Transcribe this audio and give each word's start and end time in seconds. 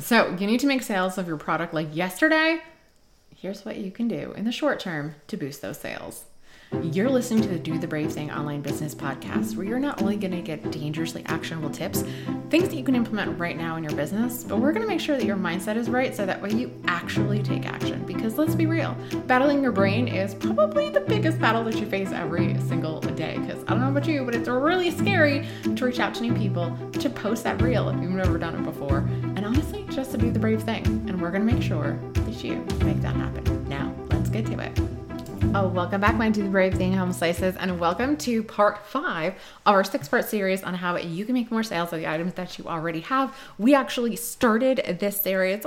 So, 0.00 0.34
you 0.38 0.46
need 0.46 0.60
to 0.60 0.66
make 0.66 0.82
sales 0.82 1.18
of 1.18 1.28
your 1.28 1.36
product 1.36 1.74
like 1.74 1.94
yesterday. 1.94 2.60
Here's 3.36 3.64
what 3.64 3.76
you 3.76 3.90
can 3.90 4.08
do 4.08 4.32
in 4.32 4.44
the 4.44 4.52
short 4.52 4.80
term 4.80 5.14
to 5.28 5.36
boost 5.36 5.60
those 5.60 5.78
sales. 5.78 6.24
You're 6.82 7.10
listening 7.10 7.42
to 7.42 7.48
the 7.48 7.58
Do 7.58 7.78
the 7.78 7.88
Brave 7.88 8.12
Thing 8.12 8.30
online 8.30 8.62
business 8.62 8.94
podcast, 8.94 9.56
where 9.56 9.66
you're 9.66 9.80
not 9.80 10.00
only 10.00 10.16
going 10.16 10.30
to 10.30 10.40
get 10.40 10.70
dangerously 10.70 11.24
actionable 11.26 11.68
tips, 11.68 12.04
things 12.48 12.68
that 12.68 12.76
you 12.76 12.84
can 12.84 12.94
implement 12.94 13.38
right 13.40 13.56
now 13.56 13.74
in 13.76 13.82
your 13.82 13.92
business, 13.94 14.44
but 14.44 14.58
we're 14.58 14.72
going 14.72 14.82
to 14.82 14.88
make 14.88 15.00
sure 15.00 15.16
that 15.16 15.26
your 15.26 15.36
mindset 15.36 15.76
is 15.76 15.90
right 15.90 16.14
so 16.14 16.24
that 16.24 16.40
way 16.40 16.50
you 16.50 16.72
actually 16.86 17.42
take 17.42 17.66
action. 17.66 18.04
Because 18.06 18.38
let's 18.38 18.54
be 18.54 18.66
real, 18.66 18.96
battling 19.26 19.62
your 19.62 19.72
brain 19.72 20.06
is 20.06 20.32
probably 20.34 20.90
the 20.90 21.00
biggest 21.00 21.40
battle 21.40 21.64
that 21.64 21.74
you 21.74 21.86
face 21.86 22.12
every 22.12 22.56
single 22.60 23.00
day. 23.00 23.36
Because 23.38 23.62
I 23.64 23.70
don't 23.70 23.80
know 23.80 23.90
about 23.90 24.06
you, 24.06 24.24
but 24.24 24.36
it's 24.36 24.48
really 24.48 24.92
scary 24.92 25.48
to 25.74 25.84
reach 25.84 25.98
out 25.98 26.14
to 26.14 26.22
new 26.22 26.34
people, 26.34 26.76
to 26.92 27.10
post 27.10 27.42
that 27.44 27.60
reel 27.60 27.88
if 27.88 28.00
you've 28.00 28.12
never 28.12 28.38
done 28.38 28.54
it 28.54 28.62
before, 28.62 29.08
just 29.90 30.12
to 30.12 30.18
do 30.18 30.30
the 30.30 30.38
brave 30.38 30.62
thing. 30.62 30.86
And 31.08 31.20
we're 31.20 31.30
going 31.30 31.46
to 31.46 31.52
make 31.52 31.62
sure 31.62 31.98
that 32.12 32.44
you 32.44 32.56
make 32.84 33.00
that 33.00 33.16
happen. 33.16 33.68
Now, 33.68 33.94
let's 34.10 34.30
get 34.30 34.46
to 34.46 34.58
it. 34.60 34.80
Oh, 35.52 35.66
welcome 35.66 36.00
back, 36.00 36.14
my 36.14 36.30
Do 36.30 36.44
the 36.44 36.48
Brave 36.48 36.74
Thing 36.74 36.92
Home 36.92 37.12
Slices, 37.12 37.56
and 37.56 37.80
welcome 37.80 38.16
to 38.18 38.44
part 38.44 38.86
five 38.86 39.34
of 39.66 39.74
our 39.74 39.82
six 39.82 40.06
part 40.06 40.24
series 40.26 40.62
on 40.62 40.74
how 40.74 40.96
you 40.96 41.24
can 41.24 41.34
make 41.34 41.50
more 41.50 41.64
sales 41.64 41.92
of 41.92 41.98
the 41.98 42.08
items 42.08 42.34
that 42.34 42.56
you 42.56 42.66
already 42.66 43.00
have. 43.00 43.36
We 43.58 43.74
actually 43.74 44.14
started 44.14 44.98
this 45.00 45.20
series 45.20 45.64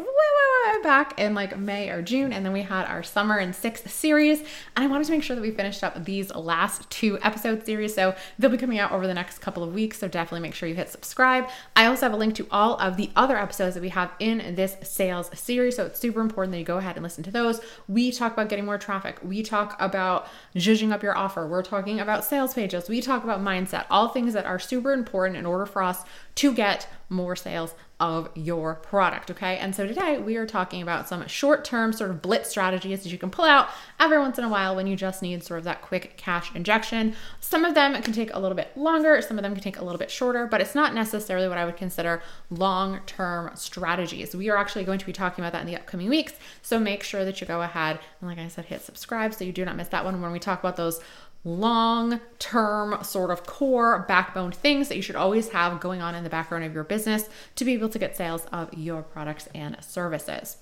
back 0.84 1.20
in 1.20 1.34
like 1.34 1.58
May 1.58 1.90
or 1.90 2.02
June, 2.02 2.34
and 2.34 2.46
then 2.46 2.54
we 2.54 2.62
had 2.62 2.86
our 2.86 3.04
summer 3.04 3.38
and 3.38 3.56
sixth 3.56 3.90
series. 3.92 4.40
And 4.76 4.84
I 4.84 4.88
wanted 4.88 5.06
to 5.06 5.12
make 5.12 5.24
sure 5.24 5.36
that 5.36 5.42
we 5.42 5.52
finished 5.52 5.84
up 5.84 6.06
these 6.06 6.34
last 6.34 6.90
two 6.90 7.18
episode 7.22 7.66
series, 7.66 7.96
so 7.96 8.16
they'll 8.38 8.52
be 8.52 8.58
coming 8.58 8.80
out 8.80 8.92
over 8.92 9.08
the 9.08 9.14
next 9.14 9.40
couple 9.40 9.64
of 9.64 9.74
weeks. 9.74 10.00
So 10.00 10.08
definitely 10.08 10.42
make 10.42 10.56
sure 10.56 10.68
you 10.68 10.76
hit 10.76 10.90
subscribe. 10.90 11.48
I 11.76 11.86
also 11.86 12.06
have 12.06 12.14
a 12.14 12.18
link 12.18 12.36
to 12.36 12.48
all 12.52 12.76
of 12.78 12.98
the 12.98 13.10
other 13.16 13.38
episodes 13.38 13.76
that 13.76 13.82
we 13.82 13.90
have 13.90 14.12
in 14.20 14.56
this 14.56 14.76
sales 14.84 15.30
series, 15.38 15.76
so 15.76 15.86
it's 15.86 16.00
super 16.00 16.22
important 16.22 16.52
that 16.52 16.60
you 16.60 16.66
go 16.66 16.78
ahead 16.78 16.96
and 16.96 17.04
listen 17.04 17.24
to 17.24 17.32
those. 17.32 17.62
We 17.88 18.12
talk 18.12 18.34
about 18.34 18.50
getting 18.50 18.66
more 18.66 18.78
traffic. 18.78 19.20
We 19.24 19.44
talk 19.44 19.76
about 19.80 20.28
zhuzhing 20.56 20.92
up 20.92 21.04
your 21.04 21.18
offer. 21.18 21.48
We're 21.48 21.64
talking 21.64 22.00
about 22.00 22.26
sales 22.26 22.54
pages. 22.54 22.90
We 22.90 23.02
talk 23.02 23.24
about 23.24 23.42
mindset, 23.42 23.86
all 23.90 24.10
things 24.10 24.34
that 24.34 24.46
are 24.46 24.60
super 24.60 24.94
important 24.94 25.38
in 25.38 25.46
order 25.46 25.66
for 25.66 25.84
us 25.84 26.04
to 26.36 26.54
get 26.54 26.88
more 27.10 27.36
sales 27.36 27.76
of 28.00 28.30
your 28.36 28.76
product. 28.76 29.32
Okay. 29.32 29.58
And 29.58 29.76
so 29.76 29.86
today 29.86 30.18
we 30.18 30.36
are 30.36 30.46
talking 30.46 30.82
about 30.82 31.08
some 31.08 31.26
short 31.28 31.64
term 31.64 31.94
sort 31.94 32.10
of 32.10 32.22
blitz 32.22 32.50
strategies 32.50 33.04
that 33.04 33.12
you 33.12 33.18
can 33.18 33.30
pull 33.30 33.46
out 33.46 33.70
every 34.00 34.18
once 34.18 34.38
in 34.38 34.44
a 34.44 34.50
while 34.50 34.76
when 34.76 34.88
you 34.88 34.96
just 34.96 35.22
need 35.22 35.44
sort 35.44 35.60
of 35.60 35.64
that 35.66 35.82
quick 35.82 36.18
cash 36.18 36.54
injection. 36.56 37.16
Some 37.40 37.64
of 37.64 37.76
them 37.76 38.02
can 38.02 38.14
take 38.14 38.34
a 38.34 38.40
little 38.40 38.56
bit 38.56 38.76
longer, 38.76 39.22
some 39.22 39.38
of 39.38 39.44
them 39.44 39.54
can 39.54 39.64
take 39.64 39.78
a 39.78 39.84
little 39.84 40.00
bit 40.00 40.12
shorter, 40.12 40.48
but 40.48 40.60
it's 40.60 40.76
not 40.76 40.94
necessarily 40.94 41.48
what 41.48 41.58
I 41.58 41.66
would 41.66 41.78
consider 41.78 42.22
long 42.50 43.00
term 43.06 43.52
strategies. 43.56 44.36
We 44.36 44.50
are 44.50 44.58
actually 44.58 44.86
going 44.86 45.00
to 45.00 45.06
be 45.06 45.14
talking 45.14 45.44
about 45.44 45.54
that 45.54 45.62
in 45.62 45.68
the 45.68 45.76
upcoming 45.76 46.10
weeks. 46.10 46.34
So 46.62 46.80
make 46.80 47.04
sure 47.04 47.24
that 47.24 47.40
you 47.42 47.48
go 47.48 47.62
ahead 47.62 48.00
and, 48.20 48.30
like 48.30 48.40
I 48.40 48.48
said, 48.48 48.66
hit 48.66 48.82
subscribe 48.82 49.34
so 49.34 49.46
you 49.46 49.54
do 49.54 49.66
not 49.66 49.78
miss 49.78 49.88
that 49.90 50.04
one 50.04 50.22
when 50.22 50.32
we 50.32 50.40
talk 50.40 50.60
about 50.60 50.76
those 50.76 51.00
long 51.44 52.22
term 52.40 53.04
sort 53.04 53.32
of 53.32 53.46
core 53.46 54.06
backbone 54.08 54.52
things 54.52 54.88
that 54.88 54.96
you 54.96 55.02
should 55.02 55.16
always 55.16 55.50
have 55.50 55.80
going 55.80 56.02
on 56.02 56.16
in 56.16 56.24
the 56.24 56.30
background 56.30 56.64
of 56.64 56.74
your 56.74 56.84
business 56.84 57.30
to 57.56 57.66
be 57.66 57.74
able 57.74 57.90
to 57.90 58.00
get 58.00 58.16
sales 58.16 58.46
of 58.52 58.74
your 58.74 59.04
products 59.04 59.50
and 59.54 59.78
services. 59.84 60.58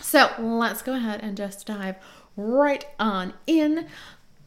So 0.00 0.30
let's 0.38 0.82
go 0.82 0.94
ahead 0.94 1.20
and 1.22 1.36
just 1.36 1.66
dive 1.66 1.96
right 2.36 2.84
on 3.00 3.32
in 3.46 3.86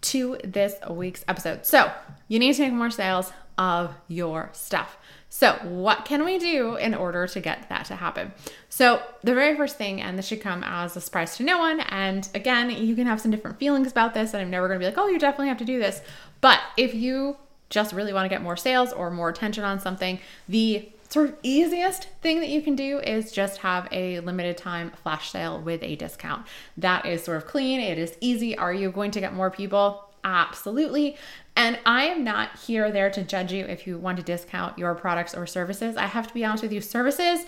to 0.02 0.38
this 0.44 0.76
week's 0.90 1.24
episode. 1.28 1.66
So 1.66 1.92
you 2.28 2.40
need 2.40 2.54
to 2.54 2.62
make 2.64 2.74
more 2.74 2.90
sales 2.90 3.32
of 3.58 3.94
your 4.08 4.50
stuff. 4.54 4.98
So, 5.32 5.54
what 5.64 6.06
can 6.06 6.26
we 6.26 6.40
do 6.40 6.76
in 6.78 6.96
order 6.96 7.28
to 7.28 7.40
get 7.40 7.70
that 7.70 7.86
to 7.86 7.96
happen? 7.96 8.34
So, 8.70 9.04
the 9.22 9.36
very 9.36 9.56
first 9.56 9.78
thing, 9.78 10.02
and 10.02 10.18
this 10.18 10.26
should 10.26 10.42
come 10.42 10.64
as 10.64 10.96
a 10.96 11.02
surprise 11.02 11.38
to 11.38 11.44
no 11.44 11.60
one, 11.60 11.82
and 11.82 12.28
again, 12.34 12.72
you 12.72 12.96
can 12.96 13.06
have 13.06 13.22
some 13.22 13.30
different 13.30 13.60
feelings 13.60 13.92
about 13.92 14.16
this, 14.16 14.34
and 14.34 14.42
I'm 14.42 14.50
never 14.50 14.68
gonna 14.68 14.80
be 14.80 14.86
like, 14.86 14.98
oh, 14.98 15.08
you 15.08 15.20
definitely 15.20 15.50
have 15.50 15.60
to 15.60 15.66
do 15.66 15.78
this. 15.78 16.02
But 16.42 16.60
if 16.78 16.96
you 16.96 17.38
just 17.70 17.94
really 17.94 18.12
wanna 18.12 18.30
get 18.30 18.42
more 18.42 18.58
sales 18.58 18.92
or 18.92 19.12
more 19.12 19.30
attention 19.30 19.64
on 19.64 19.80
something, 19.80 20.20
the 20.48 20.90
sort 21.10 21.30
of 21.30 21.36
easiest 21.44 22.06
thing 22.22 22.40
that 22.40 22.50
you 22.50 22.62
can 22.62 22.76
do 22.76 23.00
is 23.00 23.32
just 23.32 23.58
have 23.58 23.88
a 23.92 24.20
limited 24.20 24.58
time 24.58 24.92
flash 25.04 25.32
sale 25.32 25.60
with 25.60 25.82
a 25.84 25.96
discount. 25.96 26.46
That 26.78 27.06
is 27.06 27.24
sort 27.24 27.38
of 27.38 27.48
clean, 27.48 27.80
it 27.80 27.98
is 27.98 28.16
easy. 28.22 28.58
Are 28.58 28.74
you 28.74 28.92
going 28.92 29.12
to 29.12 29.20
get 29.20 29.34
more 29.34 29.50
people? 29.50 30.06
Absolutely. 30.24 31.18
And 31.56 31.80
I 31.86 32.06
am 32.06 32.24
not 32.24 32.58
here 32.60 32.92
there 32.92 33.10
to 33.10 33.24
judge 33.24 33.52
you 33.52 33.66
if 33.66 33.88
you 33.88 33.98
want 33.98 34.18
to 34.18 34.24
discount 34.24 34.78
your 34.78 34.94
products 34.96 35.34
or 35.34 35.46
services. 35.48 35.98
I 35.98 36.06
have 36.06 36.28
to 36.28 36.34
be 36.34 36.46
honest 36.46 36.64
with 36.64 36.72
you, 36.72 36.82
services, 36.82 37.46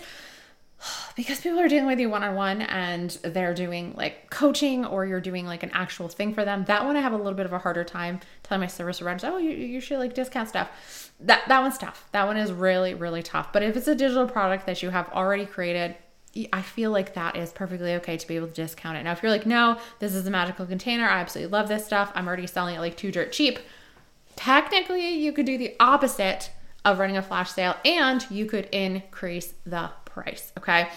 because 1.16 1.40
people 1.40 1.60
are 1.60 1.68
dealing 1.68 1.86
with 1.86 2.00
you 2.00 2.08
one 2.08 2.22
on 2.22 2.34
one 2.34 2.62
and 2.62 3.10
they're 3.22 3.54
doing 3.54 3.94
like 3.96 4.30
coaching 4.30 4.84
or 4.84 5.06
you're 5.06 5.20
doing 5.20 5.46
like 5.46 5.62
an 5.62 5.70
actual 5.72 6.08
thing 6.08 6.34
for 6.34 6.44
them. 6.44 6.64
That 6.64 6.84
one 6.84 6.96
I 6.96 7.00
have 7.00 7.12
a 7.12 7.16
little 7.16 7.34
bit 7.34 7.46
of 7.46 7.52
a 7.52 7.58
harder 7.58 7.84
time 7.84 8.20
telling 8.42 8.60
my 8.60 8.66
service 8.66 8.98
providers, 8.98 9.24
oh, 9.24 9.38
you, 9.38 9.50
you 9.50 9.80
should 9.80 9.98
like 9.98 10.14
discount 10.14 10.48
stuff. 10.48 11.12
That 11.20 11.42
that 11.48 11.60
one's 11.60 11.78
tough. 11.78 12.08
That 12.12 12.26
one 12.26 12.36
is 12.36 12.52
really 12.52 12.94
really 12.94 13.22
tough. 13.22 13.52
But 13.52 13.62
if 13.62 13.76
it's 13.76 13.88
a 13.88 13.94
digital 13.94 14.26
product 14.26 14.66
that 14.66 14.82
you 14.82 14.90
have 14.90 15.08
already 15.10 15.46
created, 15.46 15.96
I 16.52 16.62
feel 16.62 16.90
like 16.90 17.14
that 17.14 17.36
is 17.36 17.52
perfectly 17.52 17.94
okay 17.96 18.16
to 18.16 18.26
be 18.26 18.36
able 18.36 18.48
to 18.48 18.54
discount 18.54 18.96
it. 18.96 19.02
Now, 19.02 19.12
if 19.12 19.22
you're 19.22 19.30
like, 19.30 19.44
no, 19.44 19.78
this 19.98 20.14
is 20.14 20.26
a 20.26 20.30
magical 20.30 20.64
container, 20.64 21.04
I 21.04 21.20
absolutely 21.20 21.52
love 21.52 21.68
this 21.68 21.84
stuff, 21.84 22.10
I'm 22.14 22.26
already 22.26 22.46
selling 22.46 22.74
it 22.74 22.80
like 22.80 22.96
two 22.96 23.12
dirt 23.12 23.32
cheap, 23.32 23.58
technically 24.34 25.10
you 25.10 25.32
could 25.32 25.44
do 25.44 25.58
the 25.58 25.76
opposite 25.78 26.50
of 26.84 26.98
running 26.98 27.16
a 27.16 27.22
flash 27.22 27.52
sale 27.52 27.76
and 27.84 28.28
you 28.30 28.46
could 28.46 28.64
increase 28.72 29.54
the 29.64 29.90
price. 30.12 30.52
Okay. 30.58 30.88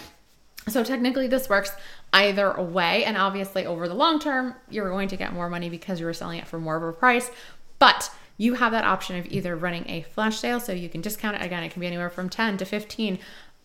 So 0.68 0.82
technically 0.82 1.28
this 1.28 1.48
works 1.48 1.72
either 2.12 2.60
way. 2.60 3.04
And 3.04 3.16
obviously 3.16 3.66
over 3.66 3.88
the 3.88 3.94
long 3.94 4.18
term, 4.18 4.54
you're 4.68 4.90
going 4.90 5.08
to 5.08 5.16
get 5.16 5.32
more 5.32 5.48
money 5.48 5.68
because 5.68 6.00
you're 6.00 6.12
selling 6.12 6.38
it 6.38 6.48
for 6.48 6.58
more 6.58 6.76
of 6.76 6.82
a 6.82 6.92
price. 6.92 7.30
But 7.78 8.10
you 8.38 8.54
have 8.54 8.72
that 8.72 8.84
option 8.84 9.16
of 9.16 9.26
either 9.26 9.56
running 9.56 9.88
a 9.88 10.02
flash 10.02 10.38
sale 10.38 10.60
so 10.60 10.72
you 10.72 10.88
can 10.88 11.00
discount 11.00 11.36
it. 11.36 11.42
Again, 11.42 11.62
it 11.62 11.70
can 11.70 11.80
be 11.80 11.86
anywhere 11.86 12.10
from 12.10 12.28
10 12.28 12.58
to 12.58 12.64
15 12.64 13.18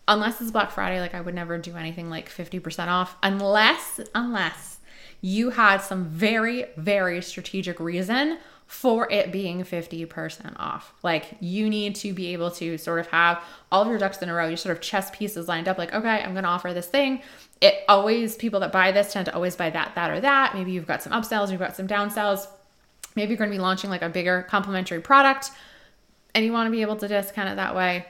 unless 0.08 0.40
it's 0.40 0.50
Black 0.50 0.70
Friday, 0.70 1.00
like 1.00 1.14
I 1.14 1.20
would 1.20 1.34
never 1.34 1.58
do 1.58 1.76
anything 1.76 2.10
like 2.10 2.28
50% 2.28 2.88
off 2.88 3.16
unless 3.22 4.00
unless 4.14 4.78
you 5.20 5.50
had 5.50 5.78
some 5.78 6.06
very 6.06 6.66
very 6.76 7.22
strategic 7.22 7.78
reason 7.78 8.38
for 8.72 9.06
it 9.12 9.30
being 9.30 9.62
50% 9.62 10.58
off. 10.58 10.94
Like 11.02 11.36
you 11.40 11.68
need 11.68 11.94
to 11.96 12.14
be 12.14 12.32
able 12.32 12.50
to 12.52 12.78
sort 12.78 13.00
of 13.00 13.06
have 13.08 13.44
all 13.70 13.82
of 13.82 13.88
your 13.88 13.98
ducks 13.98 14.22
in 14.22 14.30
a 14.30 14.34
row, 14.34 14.48
your 14.48 14.56
sort 14.56 14.74
of 14.74 14.80
chess 14.80 15.10
pieces 15.10 15.46
lined 15.46 15.68
up 15.68 15.76
like, 15.76 15.92
okay, 15.92 16.22
I'm 16.22 16.32
going 16.32 16.44
to 16.44 16.48
offer 16.48 16.72
this 16.72 16.86
thing. 16.86 17.20
It 17.60 17.74
always 17.86 18.34
people 18.34 18.60
that 18.60 18.72
buy 18.72 18.90
this 18.90 19.12
tend 19.12 19.26
to 19.26 19.34
always 19.34 19.56
buy 19.56 19.68
that 19.68 19.94
that 19.94 20.10
or 20.10 20.20
that. 20.20 20.54
Maybe 20.54 20.72
you've 20.72 20.86
got 20.86 21.02
some 21.02 21.12
upsells, 21.12 21.50
you've 21.50 21.60
got 21.60 21.76
some 21.76 21.86
downsells. 21.86 22.46
Maybe 23.14 23.32
you're 23.32 23.36
going 23.36 23.50
to 23.50 23.54
be 23.54 23.60
launching 23.60 23.90
like 23.90 24.00
a 24.00 24.08
bigger 24.08 24.46
complementary 24.48 25.00
product 25.02 25.50
and 26.34 26.42
you 26.42 26.50
want 26.50 26.66
to 26.66 26.70
be 26.70 26.80
able 26.80 26.96
to 26.96 27.06
discount 27.06 27.50
it 27.50 27.56
that 27.56 27.76
way. 27.76 28.06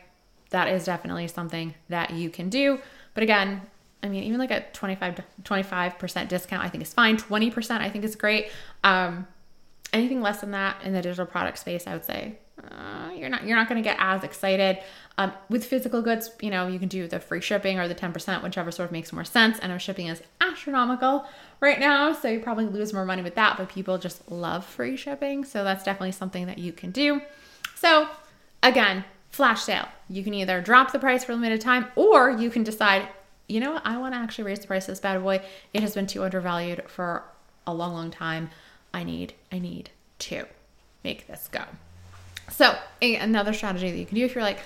That 0.51 0.69
is 0.69 0.85
definitely 0.85 1.27
something 1.27 1.75
that 1.89 2.13
you 2.13 2.31
can 2.31 2.51
do. 2.51 2.79
But 3.15 3.25
again, 3.25 3.63
I 4.01 4.09
mean, 4.09 4.23
even 4.23 4.39
like 4.39 4.53
a 4.53 4.65
25 4.73 5.23
25% 5.43 6.29
discount 6.29 6.63
I 6.63 6.69
think 6.69 6.83
is 6.85 6.95
fine. 6.95 7.17
20% 7.17 7.81
I 7.81 7.91
think 7.91 8.05
is 8.05 8.15
great. 8.15 8.53
Um 8.85 9.27
anything 9.93 10.21
less 10.21 10.41
than 10.41 10.53
that 10.53 10.83
in 10.83 10.93
the 10.93 11.03
digital 11.03 11.27
product 11.27 11.59
space, 11.59 11.87
I 11.87 11.93
would 11.93 12.05
say 12.05 12.39
uh, 12.71 13.11
you're 13.15 13.29
not 13.29 13.45
you're 13.45 13.57
not 13.57 13.69
going 13.69 13.83
to 13.83 13.89
get 13.89 13.97
as 13.99 14.23
excited. 14.23 14.79
Um, 15.19 15.33
with 15.51 15.65
physical 15.65 16.01
goods, 16.01 16.31
you 16.41 16.51
know, 16.51 16.69
you 16.69 16.79
can 16.79 16.89
do 16.89 17.07
the 17.07 17.21
free 17.21 17.41
shipping 17.41 17.79
or 17.79 17.87
the 17.87 17.95
10%, 17.95 18.43
whichever 18.43 18.71
sort 18.71 18.87
of 18.87 18.93
makes 18.93 19.13
more 19.13 19.25
sense. 19.25 19.59
And 19.59 19.71
our 19.71 19.79
shipping 19.79 20.07
is 20.07 20.23
astronomical 20.41 21.27
right 21.61 21.79
now, 21.79 22.13
so 22.13 22.29
you 22.29 22.41
probably 22.41 22.67
lose 22.67 22.93
more 22.93 23.05
money 23.05 23.23
with 23.23 23.35
that, 23.35 23.59
but 23.59 23.69
people 23.69 23.99
just 23.99 24.31
love 24.31 24.65
free 24.65 24.97
shipping. 24.97 25.45
So 25.45 25.65
that's 25.65 25.85
definitely 25.85 26.13
something 26.13 26.47
that 26.47 26.59
you 26.59 26.73
can 26.73 26.93
do. 26.93 27.21
So 27.75 28.09
again, 28.63 29.05
flash 29.31 29.63
sale. 29.63 29.89
You 30.09 30.23
can 30.25 30.35
either 30.35 30.61
drop 30.61 30.93
the 30.93 30.99
price 30.99 31.25
for 31.25 31.33
a 31.33 31.35
limited 31.35 31.61
time 31.61 31.87
or 31.97 32.31
you 32.31 32.49
can 32.49 32.63
decide, 32.63 33.09
you 33.49 33.61
know 33.61 33.73
what, 33.73 33.87
I 33.87 33.99
want 33.99 34.15
to 34.15 34.19
actually 34.19 34.45
raise 34.45 34.61
the 34.61 34.67
price 34.67 34.85
of 34.85 34.93
this 34.93 35.01
bad 35.01 35.23
boy. 35.23 35.43
It 35.75 35.83
has 35.83 35.95
been 35.95 36.07
too 36.07 36.23
undervalued 36.23 36.89
for 36.89 37.25
a 37.67 37.75
long, 37.75 37.93
long 37.93 38.11
time. 38.11 38.51
I 38.95 39.05
need, 39.05 39.35
I 39.51 39.59
need 39.59 39.91
to 40.21 40.47
make 41.05 41.27
this 41.27 41.49
go. 41.51 41.63
So, 42.51 42.77
another 43.01 43.53
strategy 43.53 43.91
that 43.91 43.97
you 43.97 44.07
can 44.07 44.17
do 44.17 44.25
if 44.25 44.35
you're 44.35 44.45
like, 44.45 44.61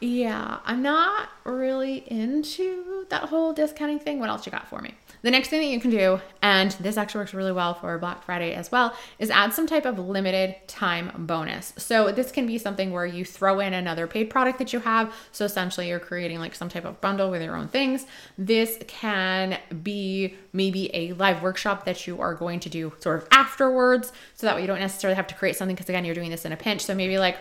yeah, 0.00 0.58
I'm 0.64 0.82
not 0.82 1.28
really 1.44 1.98
into 2.10 3.06
that 3.10 3.24
whole 3.24 3.52
discounting 3.52 4.00
thing. 4.00 4.18
What 4.18 4.30
else 4.30 4.44
you 4.44 4.52
got 4.52 4.66
for 4.68 4.80
me? 4.80 4.94
The 5.22 5.30
next 5.30 5.48
thing 5.48 5.60
that 5.60 5.68
you 5.68 5.80
can 5.80 5.90
do, 5.90 6.20
and 6.42 6.72
this 6.72 6.96
actually 6.96 7.20
works 7.20 7.32
really 7.32 7.52
well 7.52 7.74
for 7.74 7.96
Black 7.98 8.24
Friday 8.24 8.54
as 8.54 8.72
well, 8.72 8.94
is 9.20 9.30
add 9.30 9.52
some 9.52 9.68
type 9.68 9.86
of 9.86 9.98
limited 9.98 10.56
time 10.66 11.12
bonus. 11.16 11.72
So 11.76 12.10
this 12.10 12.32
can 12.32 12.46
be 12.46 12.58
something 12.58 12.90
where 12.90 13.06
you 13.06 13.24
throw 13.24 13.60
in 13.60 13.72
another 13.72 14.08
paid 14.08 14.30
product 14.30 14.58
that 14.58 14.72
you 14.72 14.80
have. 14.80 15.14
So 15.30 15.44
essentially, 15.44 15.88
you're 15.88 16.00
creating 16.00 16.40
like 16.40 16.56
some 16.56 16.68
type 16.68 16.84
of 16.84 17.00
bundle 17.00 17.30
with 17.30 17.40
your 17.40 17.56
own 17.56 17.68
things. 17.68 18.04
This 18.36 18.78
can 18.88 19.58
be 19.82 20.34
maybe 20.52 20.90
a 20.92 21.12
live 21.12 21.40
workshop 21.40 21.84
that 21.84 22.06
you 22.06 22.20
are 22.20 22.34
going 22.34 22.58
to 22.60 22.68
do 22.68 22.92
sort 22.98 23.22
of 23.22 23.28
afterwards. 23.30 24.12
So 24.34 24.46
that 24.46 24.56
way 24.56 24.62
you 24.62 24.66
don't 24.66 24.80
necessarily 24.80 25.14
have 25.14 25.28
to 25.28 25.34
create 25.36 25.56
something 25.56 25.76
because 25.76 25.88
again, 25.88 26.04
you're 26.04 26.16
doing 26.16 26.30
this 26.30 26.44
in 26.44 26.52
a 26.52 26.56
pinch. 26.56 26.84
So 26.84 26.94
maybe 26.94 27.18
like 27.18 27.38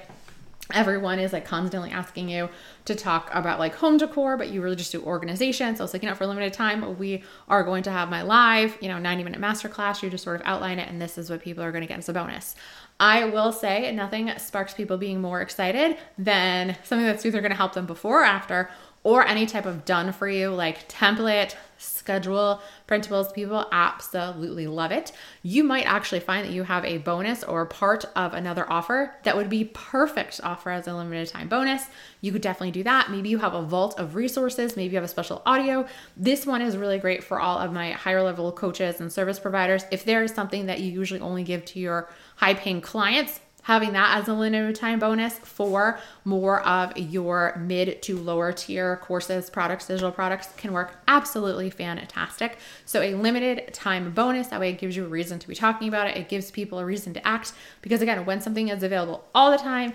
everyone 0.74 1.20
is 1.20 1.34
like 1.34 1.46
constantly 1.46 1.92
asking 1.92 2.30
you 2.30 2.50
to 2.86 2.96
talk 2.96 3.30
about 3.34 3.60
like 3.60 3.76
home 3.76 3.98
decor, 3.98 4.38
but 4.38 4.50
you 4.50 4.62
really 4.62 4.76
just 4.76 4.92
do 4.92 5.02
organization. 5.04 5.76
So 5.76 5.84
it's 5.84 5.94
like, 5.94 6.04
you 6.04 6.10
know, 6.10 6.16
for 6.16 6.24
a 6.24 6.28
limited 6.28 6.54
time, 6.54 6.98
we 6.98 7.24
are 7.48 7.64
going 7.64 7.84
to 7.84 7.92
have 7.92 8.10
my 8.10 8.22
live, 8.22 8.78
you 8.82 8.88
know, 8.88 8.98
90 8.98 9.24
minute 9.24 9.42
masterclass. 9.42 10.02
You 10.02 10.10
just 10.10 10.24
sort 10.24 10.40
of 10.40 10.46
outline 10.46 10.80
it, 10.80 10.90
and 10.90 11.02
this 11.02 11.18
is 11.18 11.30
what 11.30 11.42
people 11.42 11.64
are 11.64 11.72
going 11.72 11.82
to 11.82 11.88
get 11.88 11.98
as 11.98 12.10
a 12.10 12.14
bonus. 12.14 12.56
I 13.00 13.26
will 13.26 13.52
say 13.52 13.92
nothing 13.92 14.32
sparks 14.38 14.74
people 14.74 14.98
being 14.98 15.22
more 15.22 15.42
excited 15.42 15.98
than 16.18 16.78
something 16.84 17.06
that's 17.06 17.26
either 17.26 17.42
going 17.42 17.52
to 17.52 17.58
help 17.58 17.74
them 17.74 17.88
before 17.88 18.22
or 18.22 18.26
after, 18.26 18.70
or 19.04 19.26
any 19.26 19.46
type 19.46 19.66
of 19.66 19.86
done 19.86 20.14
for 20.14 20.28
you 20.28 20.50
like 20.50 20.88
template, 20.88 21.56
schedule, 21.78 22.62
printables. 22.88 23.34
People 23.34 23.68
absolutely 23.72 24.68
love 24.68 24.92
it. 24.92 25.12
You 25.42 25.64
might 25.64 25.86
actually 25.86 26.20
find 26.20 26.46
that 26.46 26.54
you 26.54 26.64
have 26.64 26.86
a 26.86 27.00
bonus 27.00 27.44
or 27.44 27.66
part 27.66 28.06
of 28.16 28.34
another 28.34 28.72
offer 28.72 29.16
that 29.24 29.36
would 29.36 29.50
be 29.50 29.66
perfect 29.66 30.40
offer 30.44 30.70
as 30.70 30.88
a 30.88 30.96
limited 30.96 31.30
time 31.30 31.48
bonus. 31.48 31.86
You 32.22 32.32
could 32.32 32.42
definitely 32.42 32.72
do 32.72 32.84
that. 32.84 33.10
Maybe 33.10 33.30
you 33.30 33.40
have 33.40 33.56
a 33.56 33.64
vault 33.64 34.00
of 34.00 34.16
resources, 34.16 34.78
maybe 34.78 34.94
you 34.94 34.98
have 34.98 35.04
a 35.04 35.08
special 35.08 35.42
audio. 35.46 35.88
This 36.16 36.46
one 36.46 36.62
is 36.62 36.78
really 36.78 37.00
great 37.00 37.24
for 37.24 37.40
all 37.40 37.58
of 37.58 37.74
my 37.74 37.94
higher 37.94 38.22
level 38.22 38.52
coaches 38.52 39.02
and 39.02 39.12
service 39.12 39.40
providers. 39.40 39.86
If 39.90 40.06
there 40.06 40.24
is 40.24 40.32
something 40.32 40.68
that 40.68 40.80
you 40.80 40.92
usually 40.92 41.22
only 41.22 41.44
give 41.44 41.66
to 41.66 41.80
your 41.80 42.10
high 42.36 42.54
paying 42.54 42.82
clients, 42.82 43.40
having 43.64 43.94
that 43.94 44.18
as 44.18 44.28
a 44.28 44.34
limited 44.34 44.76
time 44.76 45.00
bonus 45.00 45.38
for 45.40 46.00
more 46.26 46.62
of 46.62 46.98
your 46.98 47.56
mid 47.60 48.02
to 48.02 48.18
lower 48.18 48.52
tier 48.52 48.98
courses, 48.98 49.50
products, 49.50 49.88
digital 49.88 50.12
products 50.12 50.50
can 50.58 50.74
work 50.74 50.96
absolutely 51.08 51.70
fantastic. 51.70 52.58
So, 52.86 53.02
a 53.02 53.14
limited 53.14 53.74
time 53.74 54.12
bonus 54.12 54.48
that 54.48 54.60
way 54.60 54.70
it 54.70 54.80
gives 54.80 54.96
you 54.96 55.06
a 55.06 55.10
reason 55.10 55.40
to 55.40 55.48
be 55.48 55.56
talking 55.56 55.88
about 55.88 56.08
it, 56.08 56.18
it 56.18 56.30
gives 56.30 56.52
people 56.52 56.80
a 56.80 56.86
reason 56.86 57.14
to 57.14 57.28
act 57.28 57.54
because, 57.82 58.02
again, 58.02 58.26
when 58.26 58.42
something 58.42 58.70
is 58.70 58.84
available 58.84 59.26
all 59.36 59.52
the 59.52 59.58
time, 59.58 59.94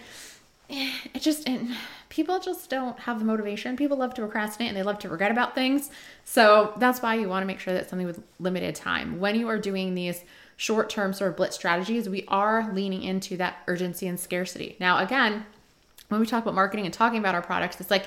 eh, 0.71 0.93
it 1.15 1.23
just 1.23 1.49
it, 1.49 1.61
people 2.09 2.39
just 2.39 2.71
don't 2.71 2.99
have 3.01 3.19
the 3.19 3.25
motivation. 3.25 3.77
People 3.77 3.99
love 3.99 4.15
to 4.15 4.23
procrastinate 4.23 4.69
and 4.69 4.77
they 4.77 4.83
love 4.83 4.99
to 5.01 5.09
forget 5.09 5.31
about 5.31 5.55
things. 5.55 5.91
So 6.25 6.73
that's 6.79 7.03
why 7.03 7.17
you 7.17 7.29
want 7.29 7.43
to 7.43 7.47
make 7.47 7.61
sure 7.61 7.75
that 7.75 7.91
something 7.91 8.07
with 8.07 8.23
limited 8.39 8.75
time. 8.75 9.19
When 9.19 9.39
you 9.39 9.49
are 9.49 9.59
doing 9.59 9.95
these 9.95 10.23
short 10.57 10.89
term 10.89 11.13
sort 11.13 11.31
of 11.31 11.37
blitz 11.37 11.55
strategies, 11.55 12.09
we 12.09 12.25
are 12.29 12.73
leaning 12.73 13.03
into 13.03 13.37
that 13.37 13.59
urgency 13.67 14.07
and 14.07 14.19
scarcity. 14.19 14.77
Now, 14.81 14.99
again, 14.99 15.45
when 16.09 16.21
we 16.21 16.27
talk 16.27 16.43
about 16.43 16.55
marketing 16.55 16.85
and 16.85 16.95
talking 16.95 17.19
about 17.19 17.35
our 17.35 17.43
products, 17.43 17.81
it's 17.81 17.91
like, 17.91 18.07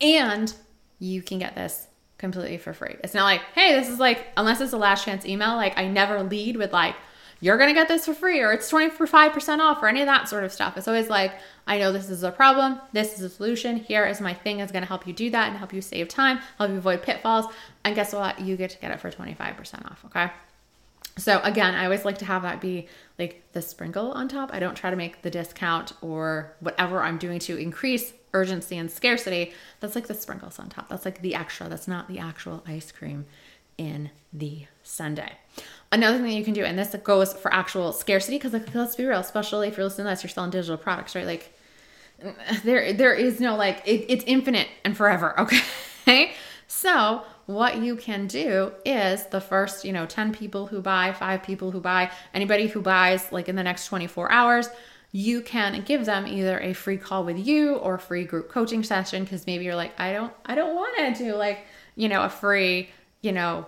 and 0.00 0.52
you 0.98 1.22
can 1.22 1.38
get 1.38 1.54
this 1.54 1.88
completely 2.18 2.56
for 2.56 2.72
free. 2.72 2.96
It's 3.02 3.14
not 3.14 3.24
like, 3.24 3.40
hey, 3.54 3.74
this 3.74 3.88
is 3.88 3.98
like, 3.98 4.26
unless 4.36 4.60
it's 4.60 4.72
a 4.72 4.78
last 4.78 5.04
chance 5.04 5.26
email, 5.26 5.56
like 5.56 5.76
I 5.76 5.88
never 5.88 6.22
lead 6.22 6.56
with 6.56 6.72
like, 6.72 6.94
you're 7.40 7.58
to 7.58 7.74
get 7.74 7.88
this 7.88 8.06
for 8.06 8.14
free 8.14 8.40
or 8.40 8.52
it's 8.52 8.70
25% 8.70 9.58
off 9.58 9.82
or 9.82 9.88
any 9.88 10.00
of 10.00 10.06
that 10.06 10.28
sort 10.28 10.44
of 10.44 10.52
stuff. 10.52 10.76
It's 10.76 10.86
always 10.86 11.08
like, 11.08 11.32
I 11.66 11.76
know 11.78 11.90
this 11.90 12.08
is 12.08 12.22
a 12.22 12.30
problem. 12.30 12.80
This 12.92 13.14
is 13.14 13.22
a 13.22 13.28
solution. 13.28 13.76
Here 13.76 14.06
is 14.06 14.20
my 14.20 14.32
thing 14.32 14.58
that's 14.58 14.70
to 14.70 14.80
help 14.84 15.08
you 15.08 15.12
do 15.12 15.28
that 15.30 15.48
and 15.48 15.56
help 15.56 15.72
you 15.72 15.82
save 15.82 16.06
time, 16.06 16.38
help 16.58 16.70
you 16.70 16.76
avoid 16.76 17.02
pitfalls. 17.02 17.46
And 17.84 17.96
guess 17.96 18.12
what? 18.12 18.40
You 18.40 18.56
get 18.56 18.70
to 18.70 18.78
get 18.78 18.92
it 18.92 19.00
for 19.00 19.10
25% 19.10 19.90
off. 19.90 20.04
Okay. 20.06 20.30
So 21.18 21.40
again, 21.42 21.74
I 21.74 21.84
always 21.84 22.04
like 22.04 22.18
to 22.18 22.24
have 22.24 22.42
that 22.42 22.60
be 22.60 22.88
like 23.18 23.42
the 23.52 23.62
sprinkle 23.62 24.12
on 24.12 24.28
top. 24.28 24.50
I 24.52 24.60
don't 24.60 24.74
try 24.74 24.90
to 24.90 24.96
make 24.96 25.22
the 25.22 25.30
discount 25.30 25.92
or 26.00 26.54
whatever 26.60 27.02
I'm 27.02 27.18
doing 27.18 27.38
to 27.40 27.56
increase 27.56 28.12
urgency 28.32 28.78
and 28.78 28.90
scarcity. 28.90 29.52
That's 29.80 29.94
like 29.94 30.06
the 30.06 30.14
sprinkles 30.14 30.58
on 30.58 30.68
top. 30.70 30.88
That's 30.88 31.04
like 31.04 31.20
the 31.20 31.34
extra. 31.34 31.68
That's 31.68 31.86
not 31.86 32.08
the 32.08 32.18
actual 32.18 32.62
ice 32.66 32.90
cream 32.90 33.26
in 33.76 34.10
the 34.32 34.66
sundae. 34.82 35.32
Another 35.90 36.16
thing 36.18 36.28
that 36.28 36.34
you 36.34 36.44
can 36.44 36.54
do, 36.54 36.64
and 36.64 36.78
this 36.78 36.94
goes 37.02 37.34
for 37.34 37.52
actual 37.52 37.92
scarcity, 37.92 38.36
because 38.36 38.54
like, 38.54 38.74
let's 38.74 38.96
be 38.96 39.04
real, 39.04 39.20
especially 39.20 39.68
if 39.68 39.76
you're 39.76 39.84
listening 39.84 40.06
to 40.06 40.10
this, 40.10 40.22
you're 40.22 40.30
selling 40.30 40.50
digital 40.50 40.78
products, 40.78 41.14
right? 41.14 41.26
Like 41.26 41.52
there 42.64 42.92
there 42.92 43.14
is 43.14 43.40
no 43.40 43.56
like 43.56 43.82
it, 43.84 44.06
it's 44.08 44.24
infinite 44.26 44.68
and 44.84 44.96
forever. 44.96 45.34
Okay. 46.04 46.32
So 46.74 47.22
what 47.44 47.82
you 47.82 47.96
can 47.96 48.26
do 48.26 48.72
is 48.86 49.26
the 49.26 49.42
first, 49.42 49.84
you 49.84 49.92
know, 49.92 50.06
10 50.06 50.32
people 50.32 50.66
who 50.66 50.80
buy, 50.80 51.12
five 51.12 51.42
people 51.42 51.70
who 51.70 51.80
buy, 51.80 52.10
anybody 52.32 52.66
who 52.66 52.80
buys 52.80 53.30
like 53.30 53.46
in 53.50 53.56
the 53.56 53.62
next 53.62 53.86
24 53.88 54.32
hours, 54.32 54.70
you 55.12 55.42
can 55.42 55.82
give 55.82 56.06
them 56.06 56.26
either 56.26 56.58
a 56.60 56.72
free 56.72 56.96
call 56.96 57.24
with 57.24 57.36
you 57.36 57.74
or 57.74 57.98
free 57.98 58.24
group 58.24 58.48
coaching 58.48 58.82
session 58.82 59.22
because 59.22 59.46
maybe 59.46 59.66
you're 59.66 59.76
like, 59.76 59.92
I 60.00 60.14
don't, 60.14 60.32
I 60.46 60.54
don't 60.54 60.74
want 60.74 60.96
to 60.96 61.24
do 61.24 61.36
like, 61.36 61.66
you 61.94 62.08
know, 62.08 62.22
a 62.22 62.30
free, 62.30 62.88
you 63.20 63.32
know, 63.32 63.66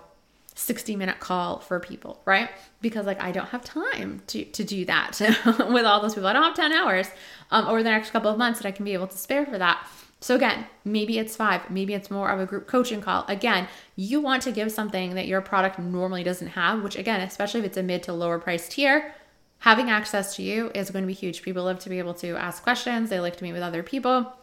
60 0.55 0.95
minute 0.95 1.19
call 1.19 1.59
for 1.59 1.79
people, 1.79 2.19
right? 2.25 2.49
Because 2.81 3.05
like 3.05 3.21
I 3.21 3.31
don't 3.31 3.49
have 3.49 3.63
time 3.63 4.23
to 4.27 4.45
to 4.45 4.63
do 4.63 4.83
that 4.85 5.19
with 5.69 5.85
all 5.85 6.01
those 6.01 6.15
people. 6.15 6.27
I 6.27 6.33
don't 6.33 6.43
have 6.43 6.55
10 6.55 6.73
hours 6.73 7.07
um, 7.51 7.67
over 7.67 7.83
the 7.83 7.89
next 7.91 8.09
couple 8.09 8.31
of 8.31 8.37
months 8.39 8.61
that 8.61 8.67
I 8.67 8.71
can 8.71 8.83
be 8.83 8.93
able 8.93 9.07
to 9.07 9.17
spare 9.17 9.45
for 9.45 9.59
that. 9.59 9.85
So, 10.25 10.33
again, 10.33 10.65
maybe 10.83 11.19
it's 11.19 11.35
five, 11.35 11.69
maybe 11.69 11.93
it's 11.93 12.09
more 12.09 12.31
of 12.31 12.39
a 12.39 12.47
group 12.47 12.65
coaching 12.65 12.99
call. 12.99 13.25
Again, 13.27 13.67
you 13.95 14.19
want 14.19 14.41
to 14.41 14.51
give 14.51 14.71
something 14.71 15.13
that 15.13 15.27
your 15.27 15.39
product 15.39 15.77
normally 15.77 16.23
doesn't 16.23 16.47
have, 16.47 16.81
which, 16.81 16.95
again, 16.95 17.21
especially 17.21 17.59
if 17.59 17.67
it's 17.67 17.77
a 17.77 17.83
mid 17.83 18.01
to 18.01 18.13
lower 18.13 18.39
price 18.39 18.67
tier, 18.67 19.13
having 19.59 19.91
access 19.91 20.35
to 20.37 20.41
you 20.41 20.71
is 20.73 20.89
going 20.89 21.03
to 21.03 21.07
be 21.07 21.13
huge. 21.13 21.43
People 21.43 21.65
love 21.65 21.77
to 21.77 21.89
be 21.89 21.99
able 21.99 22.15
to 22.15 22.35
ask 22.37 22.63
questions, 22.63 23.11
they 23.11 23.19
like 23.19 23.35
to 23.35 23.43
meet 23.43 23.53
with 23.53 23.61
other 23.61 23.83
people. 23.83 24.33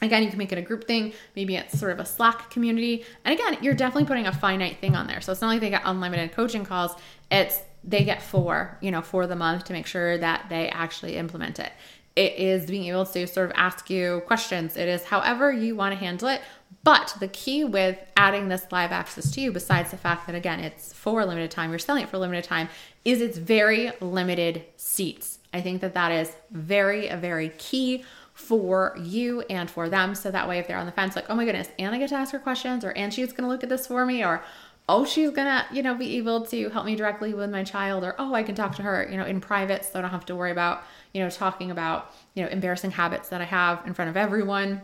Again, 0.00 0.22
you 0.22 0.30
can 0.30 0.38
make 0.38 0.52
it 0.52 0.58
a 0.58 0.62
group 0.62 0.84
thing. 0.84 1.12
Maybe 1.34 1.54
it's 1.54 1.78
sort 1.78 1.92
of 1.92 2.00
a 2.00 2.06
Slack 2.06 2.48
community. 2.48 3.04
And 3.26 3.38
again, 3.38 3.58
you're 3.60 3.74
definitely 3.74 4.06
putting 4.06 4.26
a 4.26 4.32
finite 4.32 4.78
thing 4.78 4.96
on 4.96 5.06
there. 5.06 5.20
So 5.20 5.32
it's 5.32 5.42
not 5.42 5.48
like 5.48 5.60
they 5.60 5.68
get 5.68 5.82
unlimited 5.84 6.32
coaching 6.32 6.64
calls. 6.64 6.92
It's 7.30 7.60
they 7.84 8.04
get 8.04 8.22
four, 8.22 8.78
you 8.80 8.90
know, 8.90 9.00
for 9.00 9.26
the 9.26 9.36
month 9.36 9.64
to 9.64 9.72
make 9.72 9.86
sure 9.86 10.18
that 10.18 10.46
they 10.48 10.68
actually 10.70 11.16
implement 11.16 11.58
it. 11.58 11.72
It 12.16 12.34
is 12.36 12.66
being 12.66 12.84
able 12.84 13.06
to 13.06 13.26
sort 13.26 13.50
of 13.50 13.56
ask 13.56 13.90
you 13.90 14.22
questions. 14.26 14.76
It 14.76 14.88
is 14.88 15.04
however 15.04 15.52
you 15.52 15.76
want 15.76 15.92
to 15.92 15.98
handle 15.98 16.28
it. 16.28 16.40
But 16.82 17.14
the 17.20 17.28
key 17.28 17.64
with 17.64 17.98
adding 18.16 18.48
this 18.48 18.66
live 18.70 18.92
access 18.92 19.30
to 19.32 19.40
you, 19.40 19.52
besides 19.52 19.90
the 19.90 19.96
fact 19.96 20.26
that 20.26 20.34
again 20.34 20.60
it's 20.60 20.92
for 20.92 21.20
a 21.20 21.26
limited 21.26 21.50
time, 21.50 21.70
you're 21.70 21.78
selling 21.78 22.04
it 22.04 22.08
for 22.08 22.16
a 22.16 22.20
limited 22.20 22.44
time, 22.44 22.68
is 23.04 23.20
it's 23.20 23.38
very 23.38 23.92
limited 24.00 24.64
seats. 24.76 25.38
I 25.52 25.60
think 25.60 25.80
that 25.80 25.94
that 25.94 26.12
is 26.12 26.32
very, 26.50 27.08
very 27.16 27.50
key 27.58 28.04
for 28.34 28.96
you 29.00 29.40
and 29.48 29.70
for 29.70 29.88
them. 29.88 30.14
So 30.14 30.30
that 30.30 30.48
way, 30.48 30.58
if 30.58 30.68
they're 30.68 30.76
on 30.76 30.86
the 30.86 30.92
fence, 30.92 31.16
like, 31.16 31.26
oh 31.28 31.34
my 31.34 31.44
goodness, 31.44 31.68
and 31.78 31.94
I 31.94 31.98
get 31.98 32.10
to 32.10 32.16
ask 32.16 32.32
her 32.32 32.38
questions, 32.38 32.84
or 32.84 32.90
and 32.96 33.12
she's 33.12 33.32
gonna 33.32 33.48
look 33.48 33.62
at 33.62 33.68
this 33.68 33.86
for 33.86 34.06
me, 34.06 34.24
or 34.24 34.42
oh, 34.88 35.04
she's 35.04 35.30
gonna, 35.30 35.66
you 35.72 35.82
know, 35.82 35.94
be 35.94 36.16
able 36.18 36.46
to 36.46 36.68
help 36.70 36.86
me 36.86 36.94
directly 36.94 37.34
with 37.34 37.50
my 37.50 37.64
child, 37.64 38.04
or 38.04 38.14
oh, 38.18 38.34
I 38.34 38.42
can 38.42 38.54
talk 38.54 38.76
to 38.76 38.82
her, 38.82 39.08
you 39.10 39.16
know, 39.16 39.24
in 39.24 39.40
private, 39.40 39.84
so 39.84 39.98
I 39.98 40.02
don't 40.02 40.10
have 40.10 40.26
to 40.26 40.36
worry 40.36 40.52
about 40.52 40.84
you 41.16 41.22
know, 41.22 41.30
talking 41.30 41.70
about, 41.70 42.12
you 42.34 42.42
know, 42.42 42.48
embarrassing 42.50 42.90
habits 42.90 43.30
that 43.30 43.40
I 43.40 43.44
have 43.44 43.86
in 43.86 43.94
front 43.94 44.10
of 44.10 44.18
everyone. 44.18 44.82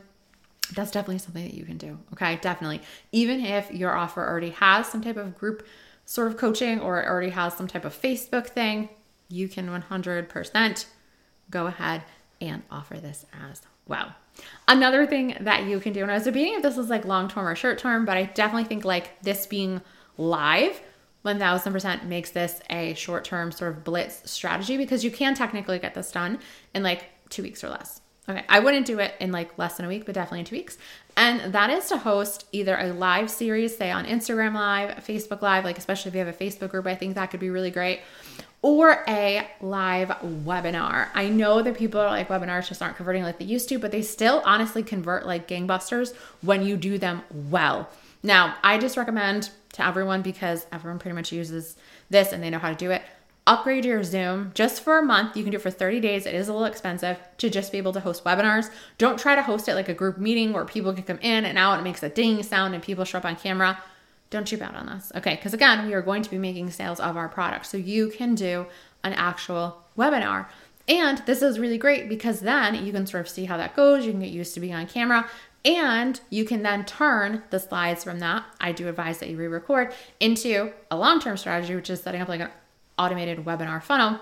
That's 0.74 0.90
definitely 0.90 1.18
something 1.18 1.44
that 1.44 1.52
you 1.52 1.66
can 1.66 1.76
do. 1.76 1.98
Okay. 2.14 2.36
Definitely. 2.40 2.80
Even 3.12 3.44
if 3.44 3.70
your 3.70 3.94
offer 3.94 4.26
already 4.26 4.48
has 4.48 4.86
some 4.86 5.02
type 5.02 5.18
of 5.18 5.36
group 5.36 5.66
sort 6.06 6.28
of 6.28 6.38
coaching 6.38 6.80
or 6.80 7.02
it 7.02 7.06
already 7.06 7.28
has 7.28 7.52
some 7.52 7.68
type 7.68 7.84
of 7.84 7.94
Facebook 7.94 8.46
thing, 8.46 8.88
you 9.28 9.46
can 9.46 9.68
100% 9.68 10.86
go 11.50 11.66
ahead 11.66 12.02
and 12.40 12.62
offer 12.70 12.94
this 12.94 13.26
as 13.50 13.60
well. 13.86 14.14
Another 14.66 15.06
thing 15.06 15.36
that 15.40 15.64
you 15.64 15.80
can 15.80 15.92
do, 15.92 16.00
and 16.00 16.10
I 16.10 16.14
was 16.14 16.24
debating 16.24 16.54
if 16.54 16.62
this 16.62 16.78
is 16.78 16.88
like 16.88 17.04
long 17.04 17.28
term 17.28 17.46
or 17.46 17.54
short 17.54 17.76
term, 17.76 18.06
but 18.06 18.16
I 18.16 18.24
definitely 18.24 18.64
think 18.64 18.86
like 18.86 19.20
this 19.20 19.46
being 19.46 19.82
live 20.16 20.80
1000% 21.24 22.04
makes 22.04 22.30
this 22.30 22.60
a 22.70 22.94
short 22.94 23.24
term 23.24 23.52
sort 23.52 23.72
of 23.72 23.84
blitz 23.84 24.30
strategy 24.30 24.76
because 24.76 25.04
you 25.04 25.10
can 25.10 25.34
technically 25.34 25.78
get 25.78 25.94
this 25.94 26.10
done 26.10 26.38
in 26.74 26.82
like 26.82 27.04
two 27.28 27.42
weeks 27.42 27.62
or 27.62 27.68
less. 27.68 28.00
Okay, 28.28 28.44
I 28.48 28.60
wouldn't 28.60 28.86
do 28.86 29.00
it 29.00 29.14
in 29.18 29.32
like 29.32 29.58
less 29.58 29.76
than 29.76 29.86
a 29.86 29.88
week, 29.88 30.06
but 30.06 30.14
definitely 30.14 30.40
in 30.40 30.44
two 30.44 30.56
weeks. 30.56 30.78
And 31.16 31.52
that 31.52 31.70
is 31.70 31.88
to 31.88 31.98
host 31.98 32.46
either 32.52 32.76
a 32.78 32.92
live 32.92 33.30
series, 33.30 33.76
say 33.76 33.90
on 33.90 34.06
Instagram 34.06 34.54
Live, 34.54 35.04
Facebook 35.04 35.42
Live, 35.42 35.64
like 35.64 35.76
especially 35.76 36.10
if 36.10 36.14
you 36.14 36.24
have 36.24 36.28
a 36.28 36.32
Facebook 36.32 36.70
group, 36.70 36.86
I 36.86 36.94
think 36.94 37.16
that 37.16 37.30
could 37.30 37.40
be 37.40 37.50
really 37.50 37.72
great, 37.72 38.00
or 38.62 39.04
a 39.08 39.48
live 39.60 40.08
webinar. 40.08 41.08
I 41.14 41.28
know 41.28 41.62
that 41.62 41.76
people 41.76 42.00
are 42.00 42.06
like 42.06 42.28
webinars 42.28 42.68
just 42.68 42.80
aren't 42.80 42.96
converting 42.96 43.24
like 43.24 43.38
they 43.38 43.44
used 43.44 43.68
to, 43.70 43.78
but 43.78 43.90
they 43.90 44.02
still 44.02 44.40
honestly 44.44 44.84
convert 44.84 45.26
like 45.26 45.48
gangbusters 45.48 46.14
when 46.42 46.64
you 46.64 46.76
do 46.76 46.98
them 46.98 47.22
well. 47.50 47.90
Now, 48.22 48.54
I 48.62 48.78
just 48.78 48.96
recommend 48.96 49.50
to 49.72 49.86
everyone 49.86 50.22
because 50.22 50.66
everyone 50.72 50.98
pretty 50.98 51.14
much 51.14 51.32
uses 51.32 51.76
this 52.10 52.32
and 52.32 52.42
they 52.42 52.50
know 52.50 52.58
how 52.58 52.70
to 52.70 52.74
do 52.74 52.90
it. 52.90 53.02
Upgrade 53.44 53.84
your 53.84 54.04
Zoom 54.04 54.52
just 54.54 54.82
for 54.84 54.98
a 54.98 55.02
month. 55.02 55.36
You 55.36 55.42
can 55.42 55.50
do 55.50 55.56
it 55.56 55.62
for 55.62 55.70
30 55.70 55.98
days. 56.00 56.26
It 56.26 56.34
is 56.34 56.48
a 56.48 56.52
little 56.52 56.66
expensive 56.66 57.18
to 57.38 57.50
just 57.50 57.72
be 57.72 57.78
able 57.78 57.92
to 57.92 58.00
host 58.00 58.22
webinars. 58.22 58.70
Don't 58.98 59.18
try 59.18 59.34
to 59.34 59.42
host 59.42 59.68
it 59.68 59.74
like 59.74 59.88
a 59.88 59.94
group 59.94 60.16
meeting 60.16 60.52
where 60.52 60.64
people 60.64 60.92
can 60.92 61.02
come 61.02 61.18
in 61.20 61.44
and 61.44 61.58
out 61.58 61.72
and 61.72 61.80
it 61.80 61.90
makes 61.90 62.02
a 62.04 62.08
ding 62.08 62.42
sound 62.44 62.74
and 62.74 62.82
people 62.82 63.04
show 63.04 63.18
up 63.18 63.24
on 63.24 63.34
camera. 63.34 63.82
Don't 64.30 64.46
cheap 64.46 64.62
out 64.62 64.76
on 64.76 64.86
this. 64.86 65.10
Okay, 65.16 65.34
because 65.34 65.52
again, 65.52 65.86
we 65.86 65.92
are 65.92 66.02
going 66.02 66.22
to 66.22 66.30
be 66.30 66.38
making 66.38 66.70
sales 66.70 67.00
of 67.00 67.16
our 67.16 67.28
product. 67.28 67.66
So 67.66 67.76
you 67.76 68.08
can 68.10 68.36
do 68.36 68.66
an 69.02 69.12
actual 69.12 69.82
webinar. 69.98 70.46
And 70.88 71.18
this 71.26 71.42
is 71.42 71.58
really 71.58 71.78
great 71.78 72.08
because 72.08 72.40
then 72.40 72.84
you 72.84 72.92
can 72.92 73.06
sort 73.06 73.22
of 73.22 73.28
see 73.28 73.44
how 73.44 73.56
that 73.56 73.76
goes. 73.76 74.04
You 74.04 74.12
can 74.12 74.20
get 74.20 74.30
used 74.30 74.54
to 74.54 74.60
being 74.60 74.74
on 74.74 74.86
camera. 74.86 75.28
And 75.64 76.20
you 76.28 76.44
can 76.44 76.62
then 76.62 76.84
turn 76.84 77.44
the 77.50 77.60
slides 77.60 78.02
from 78.02 78.18
that. 78.18 78.44
I 78.60 78.72
do 78.72 78.88
advise 78.88 79.18
that 79.18 79.28
you 79.28 79.36
re 79.36 79.46
record 79.46 79.94
into 80.18 80.72
a 80.90 80.96
long 80.96 81.20
term 81.20 81.36
strategy, 81.36 81.74
which 81.76 81.88
is 81.88 82.02
setting 82.02 82.20
up 82.20 82.28
like 82.28 82.40
an 82.40 82.50
automated 82.98 83.44
webinar 83.44 83.82
funnel 83.82 84.20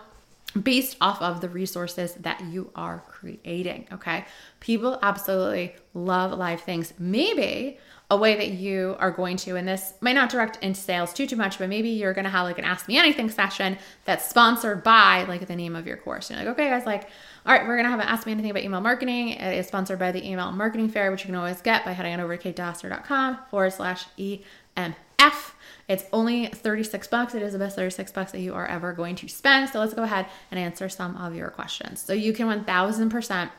based 0.60 0.96
off 1.00 1.20
of 1.22 1.40
the 1.40 1.48
resources 1.48 2.14
that 2.14 2.40
you 2.46 2.70
are 2.74 3.02
creating. 3.08 3.86
Okay. 3.92 4.24
People 4.60 4.98
absolutely 5.02 5.74
love 5.94 6.36
live 6.36 6.60
things. 6.60 6.92
Maybe 6.98 7.78
a 8.10 8.16
way 8.16 8.36
that 8.36 8.48
you 8.48 8.96
are 8.98 9.12
going 9.12 9.36
to, 9.36 9.54
and 9.54 9.68
this 9.68 9.94
might 10.00 10.14
not 10.14 10.30
direct 10.30 10.58
into 10.64 10.80
sales 10.80 11.12
too 11.12 11.28
too 11.28 11.36
much, 11.36 11.60
but 11.60 11.68
maybe 11.68 11.90
you're 11.90 12.12
gonna 12.12 12.28
have 12.28 12.44
like 12.44 12.58
an 12.58 12.64
ask 12.64 12.88
me 12.88 12.98
anything 12.98 13.30
session 13.30 13.78
that's 14.04 14.28
sponsored 14.28 14.82
by 14.82 15.22
like 15.28 15.46
the 15.46 15.54
name 15.54 15.76
of 15.76 15.86
your 15.86 15.96
course. 15.96 16.28
You're 16.28 16.40
like, 16.40 16.48
okay, 16.48 16.70
guys, 16.70 16.84
like, 16.84 17.08
all 17.46 17.54
right, 17.54 17.66
we're 17.66 17.76
gonna 17.76 17.88
have 17.90 18.00
an 18.00 18.08
ask 18.08 18.26
me 18.26 18.32
anything 18.32 18.50
about 18.50 18.64
email 18.64 18.80
marketing. 18.80 19.28
It 19.28 19.58
is 19.58 19.68
sponsored 19.68 20.00
by 20.00 20.10
the 20.10 20.28
email 20.28 20.50
marketing 20.50 20.88
fair, 20.88 21.12
which 21.12 21.22
you 21.22 21.26
can 21.26 21.36
always 21.36 21.60
get 21.60 21.84
by 21.84 21.92
heading 21.92 22.12
on 22.12 22.20
over 22.20 22.36
to 22.36 22.52
katedoster.com 22.52 23.38
forward 23.48 23.72
slash 23.72 24.06
EMF. 24.18 25.52
It's 25.90 26.04
only 26.12 26.46
36 26.46 27.08
bucks. 27.08 27.34
It 27.34 27.42
is 27.42 27.52
the 27.52 27.58
best 27.58 27.74
36 27.74 28.12
bucks 28.12 28.30
that 28.30 28.38
you 28.38 28.54
are 28.54 28.64
ever 28.64 28.92
going 28.92 29.16
to 29.16 29.28
spend. 29.28 29.70
So 29.70 29.80
let's 29.80 29.92
go 29.92 30.04
ahead 30.04 30.26
and 30.52 30.60
answer 30.60 30.88
some 30.88 31.16
of 31.16 31.34
your 31.34 31.50
questions. 31.50 32.00
So 32.00 32.12
you 32.12 32.32
can 32.32 32.46
1000% 32.46 33.50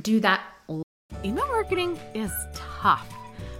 do 0.00 0.20
that. 0.20 0.42
Email 1.22 1.46
marketing 1.48 2.00
is 2.14 2.32
tough 2.54 3.06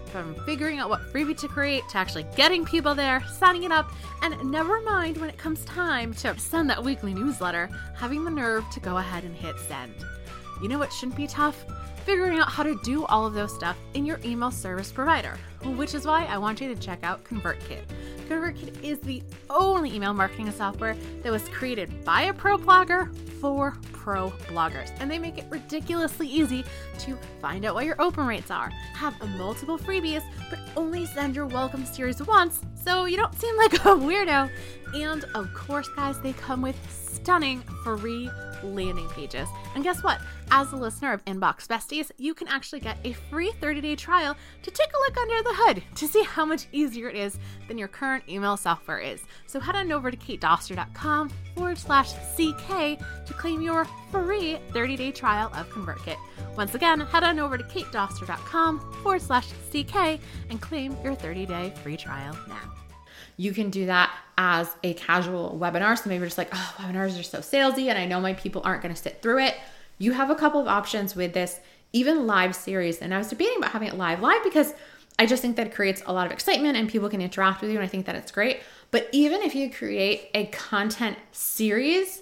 from 0.06 0.34
figuring 0.46 0.78
out 0.78 0.88
what 0.88 1.02
freebie 1.12 1.36
to 1.40 1.46
create 1.46 1.86
to 1.90 1.98
actually 1.98 2.24
getting 2.36 2.64
people 2.64 2.94
there, 2.94 3.22
signing 3.38 3.64
it 3.64 3.70
up, 3.70 3.92
and 4.22 4.50
never 4.50 4.80
mind 4.80 5.18
when 5.18 5.28
it 5.28 5.36
comes 5.36 5.62
time 5.66 6.14
to 6.14 6.36
send 6.38 6.70
that 6.70 6.82
weekly 6.82 7.12
newsletter, 7.12 7.68
having 7.94 8.24
the 8.24 8.30
nerve 8.30 8.64
to 8.70 8.80
go 8.80 8.96
ahead 8.96 9.24
and 9.24 9.36
hit 9.36 9.58
send. 9.68 9.94
You 10.62 10.68
know 10.68 10.78
what 10.78 10.90
shouldn't 10.90 11.18
be 11.18 11.26
tough? 11.26 11.66
Figuring 12.10 12.40
out 12.40 12.50
how 12.50 12.64
to 12.64 12.74
do 12.82 13.04
all 13.04 13.24
of 13.24 13.34
those 13.34 13.54
stuff 13.54 13.76
in 13.94 14.04
your 14.04 14.18
email 14.24 14.50
service 14.50 14.90
provider, 14.90 15.38
which 15.76 15.94
is 15.94 16.04
why 16.04 16.24
I 16.24 16.38
want 16.38 16.60
you 16.60 16.66
to 16.66 16.74
check 16.74 17.04
out 17.04 17.22
ConvertKit. 17.22 17.84
ConvertKit 18.28 18.82
is 18.82 18.98
the 18.98 19.22
only 19.48 19.94
email 19.94 20.12
marketing 20.12 20.50
software 20.50 20.96
that 21.22 21.30
was 21.30 21.48
created 21.50 22.04
by 22.04 22.22
a 22.22 22.34
pro 22.34 22.58
blogger 22.58 23.14
for 23.40 23.76
pro 23.92 24.30
bloggers. 24.48 24.90
And 24.98 25.08
they 25.08 25.20
make 25.20 25.38
it 25.38 25.44
ridiculously 25.50 26.26
easy 26.26 26.64
to 26.98 27.16
find 27.40 27.64
out 27.64 27.76
what 27.76 27.84
your 27.84 28.02
open 28.02 28.26
rates 28.26 28.50
are, 28.50 28.70
have 28.94 29.14
multiple 29.38 29.78
freebies, 29.78 30.24
but 30.50 30.58
only 30.76 31.06
send 31.06 31.36
your 31.36 31.46
welcome 31.46 31.84
series 31.84 32.20
once 32.26 32.58
so 32.74 33.04
you 33.04 33.18
don't 33.18 33.40
seem 33.40 33.56
like 33.56 33.74
a 33.74 33.94
weirdo. 33.94 34.50
And 34.96 35.24
of 35.36 35.54
course, 35.54 35.88
guys, 35.94 36.20
they 36.20 36.32
come 36.32 36.60
with 36.60 36.76
stunning 37.22 37.62
free 37.84 38.30
landing 38.62 39.08
pages. 39.08 39.48
And 39.74 39.84
guess 39.84 40.02
what? 40.02 40.20
As 40.50 40.72
a 40.72 40.76
listener 40.76 41.12
of 41.12 41.24
Inbox 41.24 41.66
Besties, 41.66 42.10
you 42.18 42.34
can 42.34 42.48
actually 42.48 42.80
get 42.80 42.98
a 43.04 43.12
free 43.12 43.52
30 43.60 43.80
day 43.80 43.96
trial 43.96 44.36
to 44.62 44.70
take 44.70 44.90
a 44.92 44.98
look 44.98 45.16
under 45.16 45.42
the 45.42 45.54
hood 45.54 45.82
to 45.96 46.08
see 46.08 46.22
how 46.22 46.44
much 46.44 46.66
easier 46.72 47.08
it 47.08 47.16
is 47.16 47.38
than 47.68 47.78
your 47.78 47.88
current 47.88 48.24
email 48.28 48.56
software 48.56 48.98
is. 48.98 49.22
So 49.46 49.60
head 49.60 49.76
on 49.76 49.92
over 49.92 50.10
to 50.10 50.16
katedoster.com 50.16 51.30
forward 51.54 51.78
slash 51.78 52.12
CK 52.34 52.98
to 53.26 53.34
claim 53.36 53.62
your 53.62 53.86
free 54.10 54.58
30 54.72 54.96
day 54.96 55.12
trial 55.12 55.50
of 55.54 55.68
ConvertKit. 55.70 56.16
Once 56.56 56.74
again, 56.74 57.00
head 57.00 57.22
on 57.22 57.38
over 57.38 57.56
to 57.56 57.64
katedoster.com 57.64 58.80
forward 59.02 59.22
slash 59.22 59.48
CK 59.70 60.20
and 60.50 60.60
claim 60.60 60.96
your 61.04 61.14
30 61.14 61.46
day 61.46 61.72
free 61.82 61.96
trial 61.96 62.36
now. 62.48 62.89
You 63.40 63.54
can 63.54 63.70
do 63.70 63.86
that 63.86 64.14
as 64.36 64.68
a 64.82 64.92
casual 64.92 65.58
webinar. 65.58 65.96
So 65.96 66.10
maybe 66.10 66.18
you're 66.18 66.26
just 66.26 66.36
like, 66.36 66.50
oh, 66.52 66.74
webinars 66.76 67.18
are 67.18 67.22
so 67.22 67.38
salesy 67.38 67.86
and 67.86 67.96
I 67.96 68.04
know 68.04 68.20
my 68.20 68.34
people 68.34 68.60
aren't 68.66 68.82
going 68.82 68.94
to 68.94 69.00
sit 69.00 69.22
through 69.22 69.38
it. 69.38 69.56
You 69.96 70.12
have 70.12 70.28
a 70.28 70.34
couple 70.34 70.60
of 70.60 70.68
options 70.68 71.16
with 71.16 71.32
this, 71.32 71.58
even 71.94 72.26
live 72.26 72.54
series. 72.54 72.98
And 72.98 73.14
I 73.14 73.18
was 73.18 73.28
debating 73.28 73.56
about 73.56 73.70
having 73.70 73.88
it 73.88 73.94
live, 73.94 74.20
live 74.20 74.44
because 74.44 74.74
I 75.18 75.24
just 75.24 75.40
think 75.40 75.56
that 75.56 75.74
creates 75.74 76.02
a 76.04 76.12
lot 76.12 76.26
of 76.26 76.32
excitement 76.32 76.76
and 76.76 76.86
people 76.86 77.08
can 77.08 77.22
interact 77.22 77.62
with 77.62 77.70
you. 77.70 77.76
And 77.76 77.84
I 77.84 77.88
think 77.88 78.04
that 78.04 78.14
it's 78.14 78.30
great. 78.30 78.60
But 78.90 79.08
even 79.10 79.40
if 79.40 79.54
you 79.54 79.70
create 79.70 80.28
a 80.34 80.44
content 80.48 81.16
series, 81.32 82.20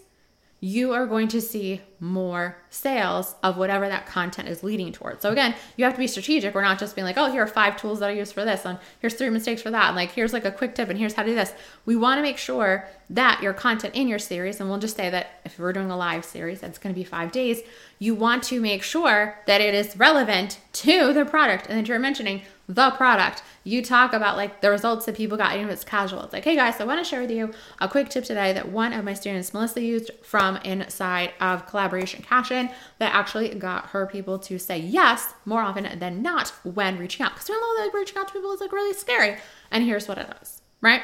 you 0.61 0.93
are 0.93 1.07
going 1.07 1.29
to 1.29 1.41
see 1.41 1.81
more 2.01 2.57
sales 2.69 3.37
of 3.45 3.57
whatever 3.57 3.89
that 3.89 4.07
content 4.07 4.49
is 4.49 4.65
leading 4.65 4.91
towards. 4.91 5.23
So 5.23 5.31
again, 5.31 5.55
you 5.77 5.85
have 5.85 5.95
to 5.95 6.01
be 6.01 6.09
strategic. 6.09 6.53
We're 6.53 6.63
not 6.63 6.81
just 6.81 6.97
being 6.97 7.05
like, 7.05 7.17
oh, 7.17 7.31
here 7.31 7.43
are 7.43 7.47
five 7.47 7.77
tools 7.77 8.01
that 8.01 8.09
I 8.09 8.13
use 8.13 8.33
for 8.33 8.45
this, 8.45 8.65
and 8.65 8.79
here's 9.01 9.15
three 9.15 9.31
mistakes 9.31 9.63
for 9.63 9.71
that, 9.71 9.89
and 9.89 9.97
like 9.97 10.13
here's 10.13 10.33
like 10.33 10.45
a 10.45 10.51
quick 10.51 10.75
tip, 10.75 10.89
and 10.89 10.99
here's 10.99 11.15
how 11.15 11.23
to 11.23 11.29
do 11.29 11.35
this. 11.35 11.53
We 11.85 11.95
want 11.95 12.19
to 12.19 12.23
make 12.23 12.39
sure 12.39 12.89
that 13.11 13.41
your 13.43 13.53
content 13.53 13.95
in 13.95 14.09
your 14.09 14.19
series, 14.19 14.59
and 14.59 14.69
we'll 14.69 14.79
just 14.79 14.97
say 14.97 15.11
that 15.11 15.41
if 15.45 15.59
we're 15.59 15.73
doing 15.73 15.91
a 15.91 15.97
live 15.97 16.25
series, 16.25 16.61
that's 16.61 16.79
going 16.79 16.95
to 16.95 16.99
be 16.99 17.05
five 17.05 17.31
days. 17.31 17.61
You 18.01 18.15
want 18.15 18.43
to 18.45 18.61
make 18.61 18.83
sure 18.83 19.39
that 19.47 19.61
it 19.61 19.75
is 19.75 19.97
relevant 19.97 20.59
to 20.73 21.13
the 21.13 21.25
product, 21.25 21.67
and 21.69 21.79
that 21.79 21.89
you're 21.89 21.99
mentioning 21.99 22.43
the 22.69 22.91
product. 22.91 23.43
You 23.65 23.83
talk 23.83 24.13
about 24.13 24.37
like 24.37 24.61
the 24.61 24.71
results 24.71 25.07
that 25.07 25.17
people 25.17 25.39
got, 25.39 25.55
even 25.55 25.69
if 25.69 25.73
it's 25.73 25.85
casual. 25.85 26.23
It's 26.23 26.33
like, 26.35 26.45
hey 26.45 26.55
guys, 26.55 26.79
I 26.81 26.85
want 26.85 27.03
to 27.03 27.05
share 27.05 27.23
with 27.23 27.31
you 27.31 27.53
a 27.81 27.89
quick 27.89 28.11
tip 28.11 28.25
today 28.25 28.53
that 28.53 28.69
one 28.69 28.93
of 28.93 29.05
my 29.05 29.15
students, 29.15 29.55
Melissa, 29.55 29.81
used 29.81 30.11
from 30.23 30.57
inside 30.59 31.33
of 31.41 31.67
Collaboration 31.67 32.23
Cash 32.23 32.51
In 32.51 32.71
that 32.99 33.15
actually 33.15 33.49
got 33.55 33.87
her 33.87 34.07
people 34.07 34.39
to 34.41 34.59
say 34.59 34.79
yes 34.79 35.33
more 35.47 35.63
often 35.63 35.99
than 35.99 36.23
not 36.23 36.51
when 36.63 36.99
reaching 36.99 37.25
out. 37.25 37.33
Because 37.33 37.49
we 37.49 37.55
know 37.55 37.85
that 37.85 37.91
reaching 37.95 38.19
out 38.19 38.29
to 38.29 38.35
people 38.35 38.53
is 38.53 38.61
like 38.61 38.73
really 38.73 38.95
scary. 38.95 39.39
And 39.71 39.85
here's 39.85 40.07
what 40.07 40.19
it 40.19 40.29
is, 40.43 40.61
right? 40.83 41.03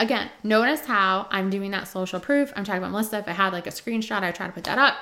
Again, 0.00 0.30
notice 0.44 0.84
how 0.84 1.26
I'm 1.30 1.50
doing 1.50 1.70
that 1.72 1.88
social 1.88 2.20
proof. 2.20 2.52
I'm 2.54 2.64
talking 2.64 2.78
about 2.78 2.92
Melissa. 2.92 3.18
If 3.18 3.28
I 3.28 3.32
had 3.32 3.52
like 3.52 3.66
a 3.66 3.70
screenshot, 3.70 4.22
I 4.22 4.30
try 4.30 4.46
to 4.46 4.52
put 4.52 4.64
that 4.64 4.78
up 4.78 4.94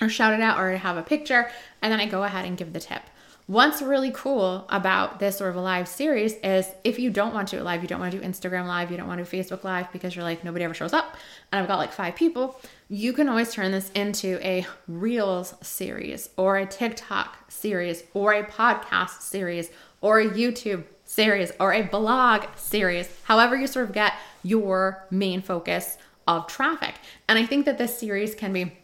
or 0.00 0.08
shout 0.08 0.34
it 0.34 0.40
out 0.40 0.58
or 0.58 0.72
I 0.72 0.74
have 0.76 0.96
a 0.96 1.02
picture, 1.02 1.50
and 1.80 1.90
then 1.92 2.00
I 2.00 2.06
go 2.06 2.24
ahead 2.24 2.44
and 2.44 2.56
give 2.56 2.72
the 2.72 2.80
tip. 2.80 3.02
What's 3.48 3.80
really 3.80 4.10
cool 4.10 4.66
about 4.70 5.20
this 5.20 5.38
sort 5.38 5.50
of 5.50 5.56
a 5.56 5.60
live 5.60 5.86
series 5.86 6.32
is 6.42 6.66
if 6.82 6.98
you 6.98 7.10
don't 7.10 7.32
want 7.32 7.46
to 7.48 7.56
do 7.56 7.60
it 7.60 7.64
live, 7.64 7.80
you 7.80 7.86
don't 7.86 8.00
want 8.00 8.10
to 8.10 8.18
do 8.18 8.26
Instagram 8.26 8.66
live, 8.66 8.90
you 8.90 8.96
don't 8.96 9.06
want 9.06 9.24
to 9.24 9.30
do 9.30 9.36
Facebook 9.36 9.62
live 9.62 9.92
because 9.92 10.16
you're 10.16 10.24
like, 10.24 10.42
nobody 10.42 10.64
ever 10.64 10.74
shows 10.74 10.92
up, 10.92 11.14
and 11.52 11.62
I've 11.62 11.68
got 11.68 11.78
like 11.78 11.92
five 11.92 12.16
people, 12.16 12.60
you 12.88 13.12
can 13.12 13.28
always 13.28 13.52
turn 13.52 13.70
this 13.70 13.92
into 13.92 14.44
a 14.44 14.66
Reels 14.88 15.54
series 15.62 16.28
or 16.36 16.56
a 16.56 16.66
TikTok 16.66 17.48
series 17.48 18.02
or 18.14 18.32
a 18.32 18.42
podcast 18.42 19.20
series 19.20 19.70
or 20.00 20.18
a 20.18 20.28
YouTube 20.28 20.82
series 21.04 21.52
or 21.60 21.72
a 21.72 21.82
blog 21.82 22.46
series, 22.56 23.08
however, 23.22 23.54
you 23.54 23.68
sort 23.68 23.86
of 23.86 23.94
get 23.94 24.14
your 24.42 25.06
main 25.12 25.40
focus 25.40 25.98
of 26.26 26.48
traffic. 26.48 26.96
And 27.28 27.38
I 27.38 27.46
think 27.46 27.64
that 27.66 27.78
this 27.78 27.96
series 27.96 28.34
can 28.34 28.52
be 28.52 28.76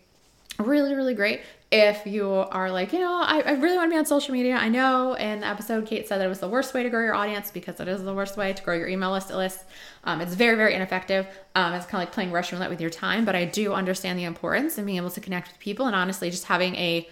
really, 0.60 0.94
really 0.94 1.14
great 1.14 1.40
if 1.72 2.06
you 2.06 2.28
are 2.28 2.70
like, 2.70 2.92
you 2.92 2.98
know, 2.98 3.14
I, 3.14 3.40
I, 3.40 3.52
really 3.52 3.78
want 3.78 3.90
to 3.90 3.94
be 3.94 3.98
on 3.98 4.04
social 4.04 4.34
media. 4.34 4.56
I 4.56 4.68
know 4.68 5.14
in 5.14 5.40
the 5.40 5.46
episode, 5.46 5.86
Kate 5.86 6.06
said 6.06 6.18
that 6.18 6.26
it 6.26 6.28
was 6.28 6.40
the 6.40 6.48
worst 6.48 6.74
way 6.74 6.82
to 6.82 6.90
grow 6.90 7.02
your 7.02 7.14
audience 7.14 7.50
because 7.50 7.80
it 7.80 7.88
is 7.88 8.02
the 8.02 8.12
worst 8.12 8.36
way 8.36 8.52
to 8.52 8.62
grow 8.62 8.76
your 8.76 8.88
email 8.88 9.10
list. 9.10 9.30
list. 9.30 9.64
Um, 10.04 10.20
it's 10.20 10.34
very, 10.34 10.54
very 10.54 10.74
ineffective. 10.74 11.26
Um, 11.54 11.72
it's 11.72 11.86
kind 11.86 12.02
of 12.02 12.08
like 12.08 12.12
playing 12.12 12.30
Russian 12.30 12.58
roulette 12.58 12.68
with 12.68 12.82
your 12.82 12.90
time, 12.90 13.24
but 13.24 13.34
I 13.34 13.46
do 13.46 13.72
understand 13.72 14.18
the 14.18 14.24
importance 14.24 14.76
and 14.76 14.86
being 14.86 14.98
able 14.98 15.10
to 15.10 15.20
connect 15.20 15.48
with 15.48 15.58
people 15.60 15.86
and 15.86 15.96
honestly 15.96 16.30
just 16.30 16.44
having 16.44 16.74
a 16.76 17.08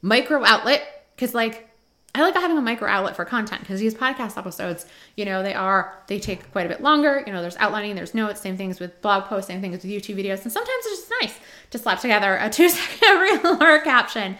micro 0.00 0.42
outlet 0.42 1.06
because, 1.14 1.34
like, 1.34 1.68
I 2.14 2.22
like 2.22 2.34
having 2.34 2.56
a 2.56 2.62
micro 2.62 2.88
outlet 2.88 3.14
for 3.14 3.26
content 3.26 3.60
because 3.60 3.78
these 3.78 3.94
podcast 3.94 4.38
episodes, 4.38 4.86
you 5.16 5.26
know, 5.26 5.42
they 5.42 5.52
are, 5.52 6.02
they 6.06 6.18
take 6.18 6.50
quite 6.50 6.64
a 6.64 6.68
bit 6.70 6.80
longer. 6.80 7.22
You 7.26 7.32
know, 7.34 7.42
there's 7.42 7.56
outlining, 7.58 7.94
there's 7.94 8.14
notes, 8.14 8.40
same 8.40 8.56
things 8.56 8.80
with 8.80 9.02
blog 9.02 9.24
posts, 9.24 9.48
same 9.48 9.60
things 9.60 9.82
with 9.82 9.84
YouTube 9.84 10.16
videos. 10.16 10.42
And 10.42 10.50
sometimes 10.50 10.86
it's 10.86 11.00
just 11.00 11.07
nice 11.20 11.38
to 11.70 11.78
slap 11.78 12.00
together 12.00 12.36
a 12.40 12.50
two 12.50 12.68
second 12.68 13.18
reel 13.18 13.62
or 13.62 13.80
caption. 13.80 14.36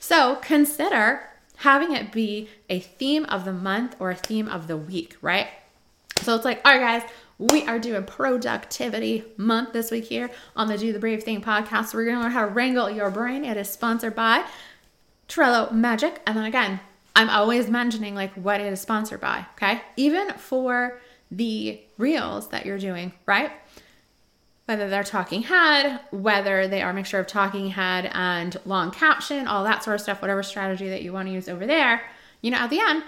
So 0.00 0.36
consider 0.36 1.28
having 1.56 1.92
it 1.92 2.10
be 2.10 2.48
a 2.68 2.80
theme 2.80 3.24
of 3.26 3.44
the 3.44 3.52
month 3.52 3.96
or 4.00 4.10
a 4.10 4.16
theme 4.16 4.48
of 4.48 4.66
the 4.66 4.76
week, 4.76 5.16
right? 5.22 5.48
So 6.22 6.34
it's 6.34 6.44
like, 6.44 6.60
all 6.64 6.72
right, 6.72 7.00
guys, 7.00 7.10
we 7.38 7.66
are 7.66 7.78
doing 7.78 8.04
productivity 8.04 9.24
month 9.36 9.72
this 9.72 9.90
week 9.90 10.04
here 10.04 10.30
on 10.54 10.68
the 10.68 10.78
Do 10.78 10.92
the 10.92 10.98
Brave 10.98 11.22
Thing 11.22 11.40
podcast. 11.40 11.94
We're 11.94 12.04
going 12.04 12.16
to 12.16 12.22
learn 12.22 12.32
how 12.32 12.46
to 12.46 12.52
wrangle 12.52 12.90
your 12.90 13.10
brain. 13.10 13.44
It 13.44 13.56
is 13.56 13.68
sponsored 13.68 14.14
by 14.14 14.44
Trello 15.28 15.72
Magic. 15.72 16.20
And 16.26 16.36
then 16.36 16.44
again, 16.44 16.80
I'm 17.16 17.30
always 17.30 17.68
mentioning 17.68 18.14
like 18.14 18.32
what 18.34 18.60
it 18.60 18.72
is 18.72 18.80
sponsored 18.80 19.20
by, 19.20 19.46
okay? 19.56 19.82
Even 19.96 20.32
for 20.34 21.00
the 21.30 21.80
reels 21.98 22.48
that 22.48 22.66
you're 22.66 22.78
doing, 22.78 23.12
right? 23.26 23.50
Whether 24.72 24.88
they're 24.88 25.04
talking 25.04 25.42
head, 25.42 26.00
whether 26.12 26.66
they 26.66 26.80
are 26.80 26.92
a 26.92 26.94
mixture 26.94 27.18
of 27.18 27.26
talking 27.26 27.68
head 27.68 28.10
and 28.14 28.56
long 28.64 28.90
caption, 28.90 29.46
all 29.46 29.64
that 29.64 29.84
sort 29.84 29.96
of 29.96 30.00
stuff, 30.00 30.22
whatever 30.22 30.42
strategy 30.42 30.88
that 30.88 31.02
you 31.02 31.12
want 31.12 31.28
to 31.28 31.34
use 31.34 31.46
over 31.46 31.66
there, 31.66 32.00
you 32.40 32.50
know, 32.50 32.56
at 32.56 32.70
the 32.70 32.80
end, 32.80 33.04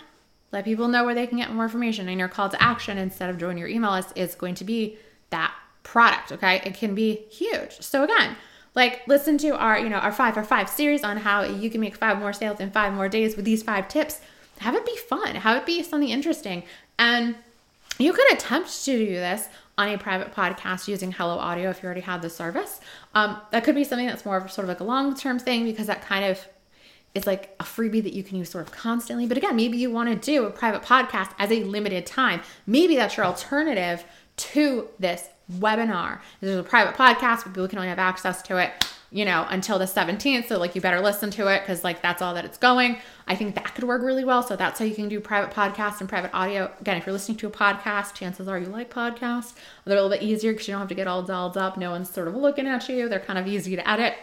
let 0.52 0.66
people 0.66 0.88
know 0.88 1.06
where 1.06 1.14
they 1.14 1.26
can 1.26 1.38
get 1.38 1.50
more 1.50 1.64
information. 1.64 2.06
And 2.06 2.18
your 2.18 2.28
call 2.28 2.50
to 2.50 2.62
action 2.62 2.98
instead 2.98 3.30
of 3.30 3.38
join 3.38 3.56
your 3.56 3.66
email 3.66 3.92
list 3.92 4.12
is 4.14 4.34
going 4.34 4.56
to 4.56 4.64
be 4.64 4.98
that 5.30 5.54
product, 5.84 6.32
okay? 6.32 6.60
It 6.66 6.74
can 6.74 6.94
be 6.94 7.24
huge. 7.30 7.80
So 7.80 8.04
again, 8.04 8.36
like 8.74 9.00
listen 9.08 9.38
to 9.38 9.56
our, 9.56 9.78
you 9.78 9.88
know, 9.88 9.96
our 9.96 10.12
five 10.12 10.34
for 10.34 10.44
five 10.44 10.68
series 10.68 11.02
on 11.02 11.16
how 11.16 11.44
you 11.44 11.70
can 11.70 11.80
make 11.80 11.96
five 11.96 12.18
more 12.18 12.34
sales 12.34 12.60
in 12.60 12.72
five 12.72 12.92
more 12.92 13.08
days 13.08 13.36
with 13.36 13.46
these 13.46 13.62
five 13.62 13.88
tips. 13.88 14.20
Have 14.58 14.74
it 14.74 14.84
be 14.84 14.98
fun. 14.98 15.36
Have 15.36 15.56
it 15.56 15.64
be 15.64 15.82
something 15.82 16.10
interesting. 16.10 16.64
And 16.98 17.36
you 17.98 18.12
could 18.12 18.32
attempt 18.32 18.84
to 18.84 18.98
do 18.98 19.14
this 19.14 19.48
on 19.76 19.88
a 19.88 19.98
private 19.98 20.34
podcast 20.34 20.88
using 20.88 21.12
Hello 21.12 21.38
Audio 21.38 21.70
if 21.70 21.82
you 21.82 21.86
already 21.86 22.00
have 22.02 22.22
the 22.22 22.30
service. 22.30 22.80
Um, 23.14 23.40
that 23.50 23.64
could 23.64 23.74
be 23.74 23.84
something 23.84 24.06
that's 24.06 24.24
more 24.24 24.36
of 24.36 24.50
sort 24.50 24.64
of 24.64 24.68
like 24.68 24.80
a 24.80 24.84
long 24.84 25.14
term 25.16 25.38
thing 25.38 25.64
because 25.64 25.86
that 25.86 26.02
kind 26.02 26.24
of 26.24 26.46
is 27.14 27.26
like 27.26 27.54
a 27.60 27.64
freebie 27.64 28.02
that 28.02 28.12
you 28.12 28.22
can 28.22 28.36
use 28.36 28.50
sort 28.50 28.66
of 28.66 28.72
constantly. 28.72 29.26
But 29.26 29.36
again, 29.36 29.56
maybe 29.56 29.78
you 29.78 29.90
want 29.90 30.10
to 30.10 30.16
do 30.16 30.44
a 30.46 30.50
private 30.50 30.82
podcast 30.82 31.30
as 31.38 31.50
a 31.50 31.62
limited 31.64 32.06
time. 32.06 32.40
Maybe 32.66 32.96
that's 32.96 33.16
your 33.16 33.26
alternative 33.26 34.04
to 34.36 34.88
this 34.98 35.28
webinar. 35.52 36.20
This 36.40 36.50
is 36.50 36.58
a 36.58 36.62
private 36.62 36.94
podcast, 36.96 37.44
but 37.44 37.54
people 37.54 37.68
can 37.68 37.78
only 37.78 37.88
have 37.88 37.98
access 37.98 38.42
to 38.42 38.56
it, 38.56 38.72
you 39.14 39.24
know, 39.24 39.46
until 39.48 39.78
the 39.78 39.84
17th. 39.84 40.48
So 40.48 40.58
like 40.58 40.74
you 40.74 40.80
better 40.80 41.00
listen 41.00 41.30
to 41.30 41.46
it 41.46 41.60
because 41.60 41.84
like 41.84 42.02
that's 42.02 42.20
all 42.20 42.34
that 42.34 42.44
it's 42.44 42.58
going. 42.58 42.98
I 43.28 43.36
think 43.36 43.54
that 43.54 43.72
could 43.72 43.84
work 43.84 44.02
really 44.02 44.24
well. 44.24 44.42
So 44.42 44.56
that's 44.56 44.80
how 44.80 44.84
you 44.84 44.94
can 44.94 45.08
do 45.08 45.20
private 45.20 45.54
podcasts 45.54 46.00
and 46.00 46.08
private 46.08 46.32
audio. 46.34 46.68
Again, 46.80 46.96
if 46.96 47.06
you're 47.06 47.12
listening 47.12 47.38
to 47.38 47.46
a 47.46 47.50
podcast, 47.50 48.14
chances 48.14 48.48
are 48.48 48.58
you 48.58 48.66
like 48.66 48.92
podcasts. 48.92 49.54
They're 49.84 49.96
a 49.96 50.02
little 50.02 50.10
bit 50.10 50.24
easier 50.24 50.50
because 50.50 50.66
you 50.66 50.72
don't 50.72 50.80
have 50.80 50.88
to 50.88 50.96
get 50.96 51.06
all 51.06 51.22
dolled 51.22 51.56
up. 51.56 51.76
No 51.76 51.92
one's 51.92 52.10
sort 52.10 52.26
of 52.26 52.34
looking 52.34 52.66
at 52.66 52.88
you. 52.88 53.08
They're 53.08 53.20
kind 53.20 53.38
of 53.38 53.46
easy 53.46 53.76
to 53.76 53.88
edit. 53.88 54.14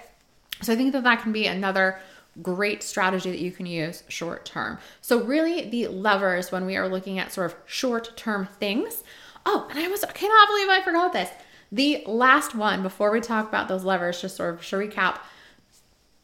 So 0.62 0.74
I 0.74 0.76
think 0.76 0.92
that 0.92 1.04
that 1.06 1.22
can 1.22 1.32
be 1.32 1.48
another 1.48 1.98
great 2.42 2.84
strategy 2.84 3.32
that 3.32 3.40
you 3.40 3.52
can 3.52 3.68
use 3.68 4.04
short 4.10 4.44
term. 4.44 4.78
So 5.00 5.24
really 5.24 5.70
the 5.70 5.88
levers 5.88 6.52
when 6.52 6.66
we 6.66 6.76
are 6.76 6.90
looking 6.90 7.18
at 7.18 7.32
sort 7.32 7.50
of 7.50 7.58
short 7.66 8.18
term 8.18 8.50
things. 8.60 9.06
Oh, 9.46 9.70
and 9.70 9.80
I 9.80 9.84
I 9.84 10.12
cannot 10.12 10.48
believe 10.50 10.68
I 10.68 10.82
forgot 10.84 11.14
this. 11.14 11.30
The 11.72 12.04
last 12.06 12.54
one 12.54 12.84
before 12.84 13.12
we 13.12 13.22
talk 13.22 13.48
about 13.48 13.68
those 13.68 13.84
levers, 13.84 14.22
just 14.22 14.36
sort 14.36 14.54
of 14.56 14.66
to 14.66 14.76
recap. 14.76 15.20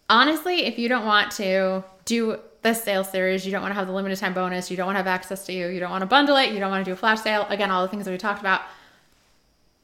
Honestly, 0.10 0.66
if 0.66 0.78
you 0.78 0.90
don't 0.90 1.06
want 1.06 1.32
to 1.34 1.84
do 2.06 2.40
the 2.62 2.74
sales 2.74 3.10
series, 3.10 3.46
you 3.46 3.52
don't 3.52 3.62
want 3.62 3.72
to 3.72 3.76
have 3.76 3.88
the 3.88 3.94
limited 3.94 4.18
time 4.18 4.34
bonus, 4.34 4.70
you 4.70 4.78
don't 4.78 4.88
want 4.88 4.96
to 4.96 5.00
have 5.00 5.08
access 5.08 5.46
to 5.46 5.54
you, 5.54 5.68
you 5.68 5.80
don't 5.80 5.92
want 5.92 6.02
to 6.02 6.06
bundle 6.08 6.36
it, 6.38 6.52
you 6.52 6.60
don't 6.60 6.72
want 6.72 6.84
to 6.84 6.90
do 6.90 6.94
a 6.94 6.98
flash 6.98 7.22
sale, 7.22 7.46
again, 7.50 7.72
all 7.72 7.82
the 7.82 7.88
things 7.88 8.06
that 8.06 8.12
we 8.12 8.18
talked 8.18 8.40
about, 8.40 8.62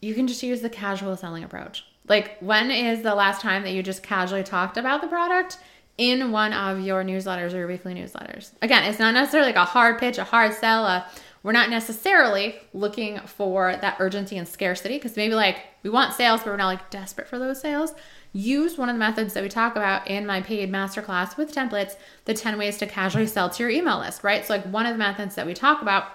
you 0.01 0.13
can 0.13 0.27
just 0.27 0.43
use 0.43 0.61
the 0.61 0.69
casual 0.69 1.15
selling 1.15 1.43
approach. 1.43 1.85
Like, 2.07 2.37
when 2.39 2.71
is 2.71 3.01
the 3.01 3.15
last 3.15 3.41
time 3.41 3.63
that 3.63 3.71
you 3.71 3.81
just 3.81 4.03
casually 4.03 4.43
talked 4.43 4.77
about 4.77 5.01
the 5.01 5.07
product 5.07 5.57
in 5.97 6.31
one 6.31 6.51
of 6.51 6.81
your 6.81 7.03
newsletters 7.03 7.53
or 7.53 7.57
your 7.57 7.67
weekly 7.67 7.93
newsletters? 7.93 8.51
Again, 8.61 8.83
it's 8.83 8.99
not 8.99 9.13
necessarily 9.13 9.49
like 9.49 9.55
a 9.55 9.65
hard 9.65 9.99
pitch, 9.99 10.17
a 10.17 10.25
hard 10.25 10.53
sell, 10.53 10.85
a 10.85 11.05
we're 11.43 11.51
not 11.51 11.69
necessarily 11.69 12.55
looking 12.73 13.19
for 13.19 13.75
that 13.81 13.97
urgency 13.99 14.37
and 14.37 14.47
scarcity 14.47 14.95
because 14.95 15.17
maybe 15.17 15.35
like 15.35 15.57
we 15.83 15.89
want 15.89 16.13
sales, 16.13 16.41
but 16.41 16.47
we're 16.47 16.57
not 16.57 16.67
like 16.67 16.89
desperate 16.89 17.27
for 17.27 17.37
those 17.37 17.59
sales. 17.59 17.93
Use 18.31 18.77
one 18.77 18.89
of 18.89 18.95
the 18.95 18.99
methods 18.99 19.33
that 19.33 19.43
we 19.43 19.49
talk 19.49 19.75
about 19.75 20.07
in 20.07 20.25
my 20.25 20.41
paid 20.41 20.71
masterclass 20.71 21.37
with 21.37 21.53
templates, 21.53 21.95
the 22.25 22.33
10 22.33 22.57
ways 22.57 22.77
to 22.77 22.87
casually 22.87 23.27
sell 23.27 23.49
to 23.49 23.61
your 23.61 23.69
email 23.69 23.99
list, 23.99 24.23
right? 24.23 24.45
So, 24.45 24.55
like 24.55 24.65
one 24.65 24.85
of 24.85 24.93
the 24.93 24.97
methods 24.97 25.35
that 25.35 25.45
we 25.45 25.53
talk 25.53 25.81
about 25.81 26.05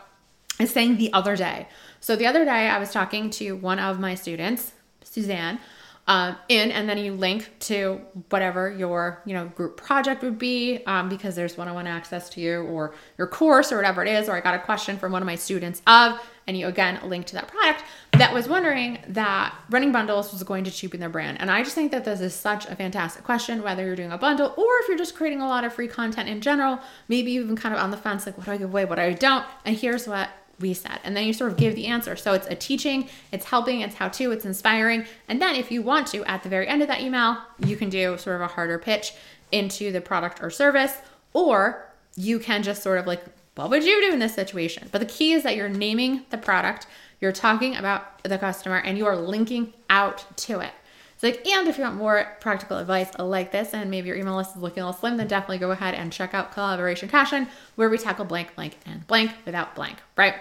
is 0.58 0.70
saying 0.70 0.96
the 0.96 1.12
other 1.12 1.36
day. 1.36 1.68
So, 2.00 2.16
the 2.16 2.26
other 2.26 2.44
day 2.44 2.68
I 2.68 2.78
was 2.78 2.90
talking 2.90 3.28
to 3.30 3.52
one 3.52 3.78
of 3.78 4.00
my 4.00 4.14
students, 4.14 4.72
Suzanne, 5.04 5.60
um, 6.08 6.36
in, 6.48 6.72
and 6.72 6.88
then 6.88 6.96
you 6.96 7.12
link 7.12 7.50
to 7.60 8.00
whatever 8.30 8.72
your 8.72 9.22
you 9.26 9.34
know 9.34 9.46
group 9.48 9.76
project 9.76 10.22
would 10.22 10.38
be 10.38 10.82
um, 10.86 11.10
because 11.10 11.36
there's 11.36 11.56
one-on-one 11.56 11.86
access 11.86 12.30
to 12.30 12.40
you 12.40 12.62
or 12.62 12.94
your 13.18 13.26
course 13.26 13.70
or 13.70 13.76
whatever 13.76 14.02
it 14.02 14.08
is. 14.08 14.28
Or 14.28 14.32
I 14.32 14.40
got 14.40 14.54
a 14.54 14.58
question 14.58 14.96
from 14.96 15.12
one 15.12 15.20
of 15.20 15.26
my 15.26 15.34
students 15.34 15.82
of, 15.86 16.18
and 16.46 16.56
you 16.56 16.66
again 16.66 16.98
link 17.04 17.26
to 17.26 17.34
that 17.34 17.48
product 17.48 17.84
that 18.12 18.32
was 18.32 18.48
wondering 18.48 18.98
that 19.08 19.54
running 19.68 19.92
bundles 19.92 20.32
was 20.32 20.42
going 20.42 20.64
to 20.64 20.70
cheapen 20.70 20.98
their 20.98 21.10
brand. 21.10 21.40
And 21.40 21.50
I 21.50 21.62
just 21.62 21.74
think 21.74 21.92
that 21.92 22.06
this 22.06 22.20
is 22.20 22.34
such 22.34 22.64
a 22.66 22.74
fantastic 22.74 23.22
question, 23.22 23.62
whether 23.62 23.84
you're 23.84 23.94
doing 23.94 24.10
a 24.10 24.18
bundle 24.18 24.54
or 24.56 24.80
if 24.80 24.88
you're 24.88 24.96
just 24.96 25.14
creating 25.14 25.42
a 25.42 25.46
lot 25.46 25.64
of 25.64 25.74
free 25.74 25.88
content 25.88 26.28
in 26.28 26.40
general. 26.40 26.80
Maybe 27.08 27.38
been 27.38 27.54
kind 27.54 27.74
of 27.74 27.80
on 27.82 27.90
the 27.90 27.98
fence, 27.98 28.24
like 28.24 28.38
what 28.38 28.46
do 28.46 28.52
I 28.52 28.56
give 28.56 28.70
away, 28.70 28.86
what 28.86 28.96
do 28.96 29.02
I 29.02 29.12
don't. 29.12 29.44
And 29.66 29.76
here's 29.76 30.08
what 30.08 30.30
said. 30.74 31.00
And 31.04 31.16
then 31.16 31.24
you 31.24 31.32
sort 31.32 31.52
of 31.52 31.56
give 31.56 31.74
the 31.74 31.86
answer. 31.86 32.16
So 32.16 32.32
it's 32.32 32.46
a 32.48 32.54
teaching, 32.54 33.08
it's 33.32 33.46
helping, 33.46 33.80
it's 33.80 33.94
how 33.94 34.08
to, 34.08 34.32
it's 34.32 34.44
inspiring. 34.44 35.04
And 35.28 35.40
then 35.40 35.54
if 35.54 35.70
you 35.70 35.82
want 35.82 36.06
to, 36.08 36.24
at 36.24 36.42
the 36.42 36.48
very 36.48 36.66
end 36.66 36.82
of 36.82 36.88
that 36.88 37.00
email, 37.00 37.38
you 37.64 37.76
can 37.76 37.88
do 37.88 38.18
sort 38.18 38.36
of 38.36 38.42
a 38.42 38.48
harder 38.48 38.78
pitch 38.78 39.12
into 39.52 39.92
the 39.92 40.00
product 40.00 40.42
or 40.42 40.50
service, 40.50 40.94
or 41.32 41.86
you 42.16 42.38
can 42.38 42.62
just 42.62 42.82
sort 42.82 42.98
of 42.98 43.06
like, 43.06 43.22
what 43.54 43.70
would 43.70 43.84
you 43.84 44.00
do 44.00 44.12
in 44.12 44.18
this 44.18 44.34
situation? 44.34 44.88
But 44.92 44.98
the 44.98 45.06
key 45.06 45.32
is 45.32 45.42
that 45.42 45.56
you're 45.56 45.68
naming 45.68 46.24
the 46.30 46.38
product, 46.38 46.86
you're 47.20 47.32
talking 47.32 47.76
about 47.76 48.22
the 48.22 48.38
customer, 48.38 48.76
and 48.76 48.96
you 48.96 49.06
are 49.06 49.16
linking 49.16 49.72
out 49.90 50.24
to 50.38 50.60
it. 50.60 50.72
Like, 51.22 51.46
and 51.46 51.66
if 51.66 51.78
you 51.78 51.84
want 51.84 51.96
more 51.96 52.36
practical 52.40 52.78
advice 52.78 53.10
like 53.18 53.50
this, 53.50 53.74
and 53.74 53.90
maybe 53.90 54.08
your 54.08 54.16
email 54.16 54.36
list 54.36 54.56
is 54.56 54.62
looking 54.62 54.82
a 54.82 54.86
little 54.86 54.98
slim, 54.98 55.16
then 55.16 55.26
definitely 55.26 55.58
go 55.58 55.72
ahead 55.72 55.94
and 55.94 56.12
check 56.12 56.32
out 56.32 56.52
Collaboration 56.52 57.08
Cash 57.08 57.32
where 57.74 57.90
we 57.90 57.98
tackle 57.98 58.24
blank, 58.24 58.54
blank, 58.54 58.76
and 58.86 59.06
blank 59.06 59.32
without 59.44 59.74
blank, 59.74 59.98
right? 60.16 60.34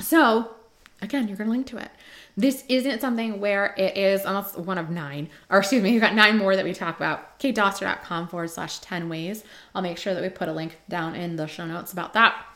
So, 0.00 0.54
again, 1.02 1.28
you're 1.28 1.36
going 1.36 1.48
to 1.48 1.52
link 1.52 1.66
to 1.68 1.78
it. 1.78 1.90
This 2.36 2.64
isn't 2.68 3.00
something 3.00 3.40
where 3.40 3.74
it 3.76 3.96
is 3.96 4.24
almost 4.24 4.56
one 4.56 4.78
of 4.78 4.90
nine, 4.90 5.28
or 5.50 5.58
excuse 5.58 5.82
me, 5.82 5.90
you've 5.90 6.02
got 6.02 6.14
nine 6.14 6.38
more 6.38 6.54
that 6.54 6.64
we 6.64 6.72
talk 6.72 6.96
about. 6.96 7.38
katedoster.com 7.40 8.28
forward 8.28 8.50
slash 8.50 8.78
10 8.78 9.08
ways. 9.08 9.44
I'll 9.74 9.82
make 9.82 9.98
sure 9.98 10.14
that 10.14 10.22
we 10.22 10.28
put 10.28 10.48
a 10.48 10.52
link 10.52 10.78
down 10.88 11.16
in 11.16 11.36
the 11.36 11.46
show 11.46 11.66
notes 11.66 11.92
about 11.92 12.14
that. 12.14 12.46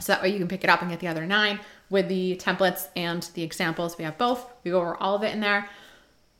So 0.00 0.12
that 0.12 0.22
way 0.22 0.30
you 0.30 0.38
can 0.38 0.48
pick 0.48 0.64
it 0.64 0.70
up 0.70 0.80
and 0.80 0.90
get 0.90 1.00
the 1.00 1.08
other 1.08 1.26
nine 1.26 1.60
with 1.90 2.08
the 2.08 2.36
templates 2.36 2.88
and 2.96 3.22
the 3.34 3.42
examples. 3.42 3.98
We 3.98 4.04
have 4.04 4.16
both. 4.16 4.46
We 4.64 4.70
go 4.70 4.80
over 4.80 4.96
all 4.96 5.16
of 5.16 5.22
it 5.22 5.34
in 5.34 5.40
there. 5.40 5.68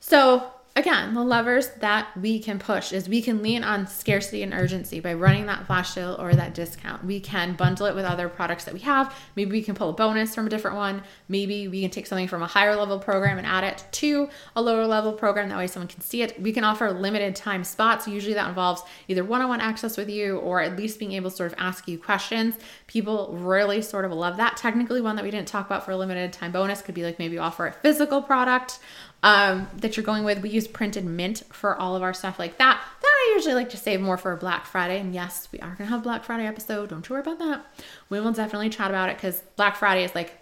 So 0.01 0.53
again, 0.79 1.13
the 1.13 1.25
levers 1.25 1.71
that 1.81 2.09
we 2.17 2.39
can 2.39 2.57
push 2.57 2.93
is 2.93 3.09
we 3.09 3.21
can 3.21 3.43
lean 3.43 3.65
on 3.65 3.85
scarcity 3.89 4.45
and 4.45 4.55
urgency 4.55 5.01
by 5.01 5.13
running 5.13 5.47
that 5.47 5.67
flash 5.67 5.91
sale 5.91 6.17
or 6.21 6.33
that 6.35 6.55
discount. 6.55 7.05
We 7.05 7.19
can 7.19 7.55
bundle 7.55 7.87
it 7.87 7.97
with 7.97 8.05
other 8.05 8.29
products 8.29 8.65
that 8.65 8.75
we 8.75 8.81
have. 8.81 9.13
Maybe 9.35 9.51
we 9.51 9.63
can 9.63 9.75
pull 9.75 9.91
a 9.91 9.93
bonus 9.93 10.37
from 10.37 10.47
a 10.47 10.51
different 10.51 10.77
one. 10.77 11.03
Maybe 11.29 11.67
we 11.67 11.81
can 11.83 11.91
take 11.91 12.07
something 12.07 12.29
from 12.29 12.43
a 12.43 12.47
higher 12.47 12.77
level 12.77 13.01
program 13.01 13.39
and 13.39 13.47
add 13.47 13.65
it 13.65 13.85
to 13.93 14.29
a 14.55 14.63
lower 14.63 14.87
level 14.87 15.13
program. 15.13 15.49
That 15.49 15.59
way 15.59 15.67
someone 15.67 15.89
can 15.89 16.01
see 16.01 16.23
it. 16.23 16.41
We 16.41 16.53
can 16.53 16.63
offer 16.63 16.93
limited 16.93 17.35
time 17.35 17.65
spots. 17.65 18.07
Usually 18.07 18.35
that 18.35 18.49
involves 18.49 18.83
either 19.09 19.25
one 19.25 19.43
on 19.43 19.49
one 19.49 19.61
access 19.61 19.97
with 19.97 20.09
you 20.09 20.39
or 20.39 20.61
at 20.61 20.77
least 20.77 21.01
being 21.01 21.13
able 21.13 21.31
to 21.31 21.37
sort 21.37 21.53
of 21.53 21.59
ask 21.59 21.89
you 21.89 21.99
questions. 21.99 22.55
People 22.87 23.37
really 23.37 23.83
sort 23.83 24.05
of 24.05 24.13
love 24.13 24.37
that. 24.37 24.57
Technically, 24.57 25.01
one 25.01 25.17
that 25.17 25.25
we 25.25 25.33
didn't 25.33 25.49
talk 25.49 25.67
about 25.67 25.85
for 25.85 25.91
a 25.91 25.97
limited 25.97 26.33
time 26.33 26.53
bonus 26.53 26.83
could 26.83 26.95
be 26.95 27.03
like 27.03 27.19
maybe 27.19 27.37
offer 27.37 27.67
a 27.67 27.73
physical 27.73 28.23
product 28.23 28.79
um, 29.23 29.69
that 29.77 29.97
you're 29.97 30.05
going 30.05 30.25
with. 30.25 30.41
We 30.41 30.51
use 30.51 30.69
Printed 30.69 31.05
Mint 31.05 31.43
for 31.51 31.77
all 31.77 31.97
of 31.97 32.03
our 32.03 32.15
stuff 32.15 32.39
like 32.39 32.59
that. 32.59 32.83
That 33.03 33.07
I 33.07 33.33
usually 33.35 33.55
like 33.55 33.71
to 33.71 33.77
save 33.77 34.01
more 34.01 34.17
for 34.17 34.35
Black 34.37 34.67
Friday. 34.67 35.01
And 35.01 35.15
yes, 35.15 35.49
we 35.53 35.59
are 35.61 35.75
going 35.75 35.79
to 35.79 35.87
have 35.87 36.01
a 36.01 36.05
Black 36.05 36.25
Friday 36.25 36.47
episode. 36.47 36.91
Don't 36.91 37.09
you 37.09 37.15
worry 37.15 37.23
about 37.23 37.39
that. 37.39 37.67
We 38.09 38.21
will 38.21 38.33
definitely 38.33 38.71
chat 38.71 38.91
about 38.91 39.11
it 39.11 39.17
because 39.17 39.41
Black 39.57 39.77
Friday 39.77 40.05
is 40.05 40.15
like 40.15 40.35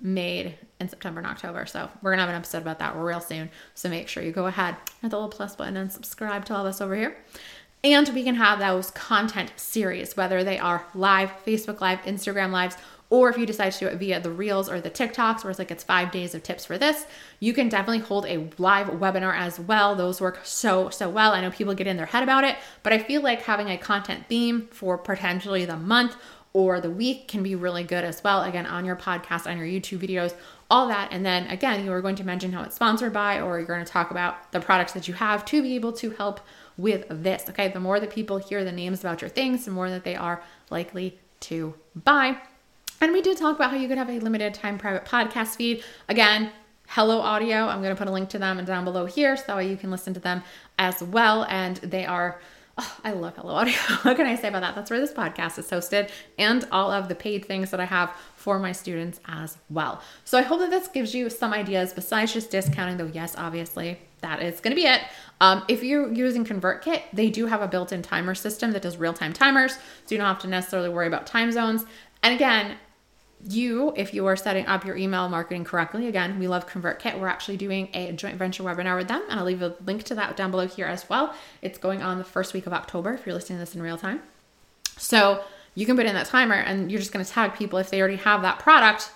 made 0.00 0.56
in 0.78 0.88
September 0.88 1.20
and 1.20 1.26
October. 1.26 1.66
So 1.66 1.90
we're 2.02 2.10
going 2.10 2.18
to 2.18 2.22
have 2.22 2.30
an 2.30 2.36
episode 2.36 2.62
about 2.62 2.78
that 2.78 2.96
real 2.96 3.20
soon. 3.20 3.50
So 3.74 3.88
make 3.88 4.08
sure 4.08 4.22
you 4.22 4.32
go 4.32 4.46
ahead, 4.46 4.76
hit 5.02 5.10
the 5.10 5.16
little 5.16 5.28
plus 5.28 5.56
button 5.56 5.76
and 5.76 5.92
subscribe 5.92 6.44
to 6.46 6.54
all 6.54 6.66
of 6.66 6.70
us 6.70 6.80
over 6.80 6.94
here. 6.94 7.16
And 7.82 8.08
we 8.10 8.24
can 8.24 8.34
have 8.34 8.58
those 8.58 8.90
content 8.90 9.52
series, 9.56 10.16
whether 10.16 10.44
they 10.44 10.58
are 10.58 10.84
live, 10.94 11.32
Facebook 11.46 11.80
Live, 11.80 12.00
Instagram 12.02 12.50
Lives, 12.50 12.76
or 13.10 13.28
if 13.28 13.36
you 13.36 13.44
decide 13.44 13.72
to 13.72 13.78
do 13.80 13.86
it 13.86 13.98
via 13.98 14.20
the 14.20 14.30
Reels 14.30 14.70
or 14.70 14.80
the 14.80 14.90
TikToks, 14.90 15.42
where 15.42 15.50
it's 15.50 15.58
like 15.58 15.72
it's 15.72 15.82
five 15.82 16.12
days 16.12 16.34
of 16.34 16.44
tips 16.44 16.64
for 16.64 16.78
this, 16.78 17.06
you 17.40 17.52
can 17.52 17.68
definitely 17.68 17.98
hold 17.98 18.24
a 18.26 18.48
live 18.56 18.86
webinar 18.86 19.36
as 19.36 19.58
well. 19.58 19.96
Those 19.96 20.20
work 20.20 20.40
so, 20.44 20.90
so 20.90 21.10
well. 21.10 21.32
I 21.32 21.40
know 21.40 21.50
people 21.50 21.74
get 21.74 21.88
in 21.88 21.96
their 21.96 22.06
head 22.06 22.22
about 22.22 22.44
it, 22.44 22.56
but 22.84 22.92
I 22.92 22.98
feel 22.98 23.20
like 23.20 23.42
having 23.42 23.68
a 23.68 23.76
content 23.76 24.26
theme 24.28 24.68
for 24.70 24.96
potentially 24.96 25.64
the 25.64 25.76
month 25.76 26.16
or 26.52 26.80
the 26.80 26.90
week 26.90 27.28
can 27.28 27.42
be 27.42 27.54
really 27.54 27.84
good 27.84 28.04
as 28.04 28.22
well. 28.22 28.42
Again, 28.42 28.66
on 28.66 28.84
your 28.84 28.96
podcast, 28.96 29.48
on 29.48 29.58
your 29.58 29.66
YouTube 29.66 29.98
videos, 29.98 30.34
all 30.70 30.86
that. 30.88 31.08
And 31.12 31.26
then 31.26 31.46
again, 31.48 31.84
you 31.84 31.92
are 31.92 32.00
going 32.00 32.16
to 32.16 32.24
mention 32.24 32.52
how 32.52 32.62
it's 32.62 32.76
sponsored 32.76 33.12
by, 33.12 33.40
or 33.40 33.58
you're 33.58 33.66
going 33.66 33.84
to 33.84 33.92
talk 33.92 34.10
about 34.10 34.52
the 34.52 34.60
products 34.60 34.92
that 34.92 35.08
you 35.08 35.14
have 35.14 35.44
to 35.46 35.62
be 35.62 35.74
able 35.74 35.92
to 35.94 36.10
help 36.10 36.40
with 36.76 37.06
this. 37.08 37.46
Okay. 37.50 37.68
The 37.68 37.80
more 37.80 37.98
that 37.98 38.10
people 38.10 38.38
hear 38.38 38.64
the 38.64 38.72
names 38.72 39.00
about 39.00 39.20
your 39.20 39.30
things, 39.30 39.64
the 39.64 39.70
more 39.70 39.90
that 39.90 40.04
they 40.04 40.16
are 40.16 40.42
likely 40.70 41.18
to 41.40 41.74
buy. 41.94 42.40
And 43.02 43.12
we 43.12 43.22
did 43.22 43.38
talk 43.38 43.56
about 43.56 43.70
how 43.70 43.78
you 43.78 43.88
could 43.88 43.96
have 43.96 44.10
a 44.10 44.20
limited 44.20 44.52
time 44.52 44.76
private 44.76 45.06
podcast 45.06 45.56
feed. 45.56 45.82
Again, 46.10 46.52
Hello 46.86 47.20
Audio. 47.20 47.66
I'm 47.66 47.80
going 47.80 47.94
to 47.94 47.98
put 47.98 48.08
a 48.08 48.12
link 48.12 48.28
to 48.30 48.38
them 48.38 48.62
down 48.66 48.84
below 48.84 49.06
here 49.06 49.38
so 49.38 49.44
that 49.46 49.56
way 49.56 49.70
you 49.70 49.76
can 49.78 49.90
listen 49.90 50.12
to 50.12 50.20
them 50.20 50.42
as 50.78 51.02
well. 51.02 51.44
And 51.44 51.76
they 51.76 52.04
are, 52.04 52.42
oh, 52.76 52.98
I 53.02 53.12
love 53.12 53.36
Hello 53.36 53.54
Audio. 53.54 53.72
what 54.02 54.18
can 54.18 54.26
I 54.26 54.34
say 54.34 54.48
about 54.48 54.60
that? 54.60 54.74
That's 54.74 54.90
where 54.90 55.00
this 55.00 55.14
podcast 55.14 55.58
is 55.58 55.70
hosted 55.70 56.10
and 56.38 56.68
all 56.70 56.92
of 56.92 57.08
the 57.08 57.14
paid 57.14 57.46
things 57.46 57.70
that 57.70 57.80
I 57.80 57.86
have 57.86 58.14
for 58.36 58.58
my 58.58 58.72
students 58.72 59.18
as 59.24 59.56
well. 59.70 60.02
So 60.24 60.36
I 60.36 60.42
hope 60.42 60.60
that 60.60 60.68
this 60.68 60.86
gives 60.88 61.14
you 61.14 61.30
some 61.30 61.54
ideas 61.54 61.94
besides 61.94 62.34
just 62.34 62.50
discounting, 62.50 62.98
though, 62.98 63.10
yes, 63.10 63.34
obviously, 63.38 63.98
that 64.20 64.42
is 64.42 64.60
going 64.60 64.76
to 64.76 64.80
be 64.82 64.86
it. 64.86 65.00
Um, 65.40 65.64
if 65.68 65.82
you're 65.82 66.12
using 66.12 66.44
ConvertKit, 66.44 67.04
they 67.14 67.30
do 67.30 67.46
have 67.46 67.62
a 67.62 67.68
built 67.68 67.92
in 67.92 68.02
timer 68.02 68.34
system 68.34 68.72
that 68.72 68.82
does 68.82 68.98
real 68.98 69.14
time 69.14 69.32
timers. 69.32 69.72
So 69.72 69.80
you 70.10 70.18
don't 70.18 70.26
have 70.26 70.40
to 70.40 70.48
necessarily 70.48 70.90
worry 70.90 71.06
about 71.06 71.26
time 71.26 71.50
zones. 71.50 71.86
And 72.22 72.34
again, 72.34 72.76
you, 73.48 73.92
if 73.96 74.12
you 74.12 74.26
are 74.26 74.36
setting 74.36 74.66
up 74.66 74.84
your 74.84 74.96
email 74.96 75.28
marketing 75.28 75.64
correctly, 75.64 76.06
again, 76.06 76.38
we 76.38 76.48
love 76.48 76.68
ConvertKit. 76.68 77.18
We're 77.18 77.28
actually 77.28 77.56
doing 77.56 77.88
a 77.94 78.12
joint 78.12 78.36
venture 78.36 78.62
webinar 78.62 78.96
with 78.96 79.08
them, 79.08 79.22
and 79.28 79.40
I'll 79.40 79.46
leave 79.46 79.62
a 79.62 79.74
link 79.86 80.02
to 80.04 80.14
that 80.16 80.36
down 80.36 80.50
below 80.50 80.66
here 80.66 80.86
as 80.86 81.08
well. 81.08 81.34
It's 81.62 81.78
going 81.78 82.02
on 82.02 82.18
the 82.18 82.24
first 82.24 82.52
week 82.52 82.66
of 82.66 82.72
October 82.72 83.14
if 83.14 83.26
you're 83.26 83.34
listening 83.34 83.58
to 83.58 83.64
this 83.64 83.74
in 83.74 83.82
real 83.82 83.96
time. 83.96 84.20
So 84.98 85.42
you 85.74 85.86
can 85.86 85.96
put 85.96 86.06
in 86.06 86.14
that 86.14 86.26
timer, 86.26 86.54
and 86.54 86.90
you're 86.90 87.00
just 87.00 87.12
going 87.12 87.24
to 87.24 87.30
tag 87.30 87.54
people 87.54 87.78
if 87.78 87.90
they 87.90 88.00
already 88.00 88.16
have 88.16 88.42
that 88.42 88.58
product, 88.58 89.10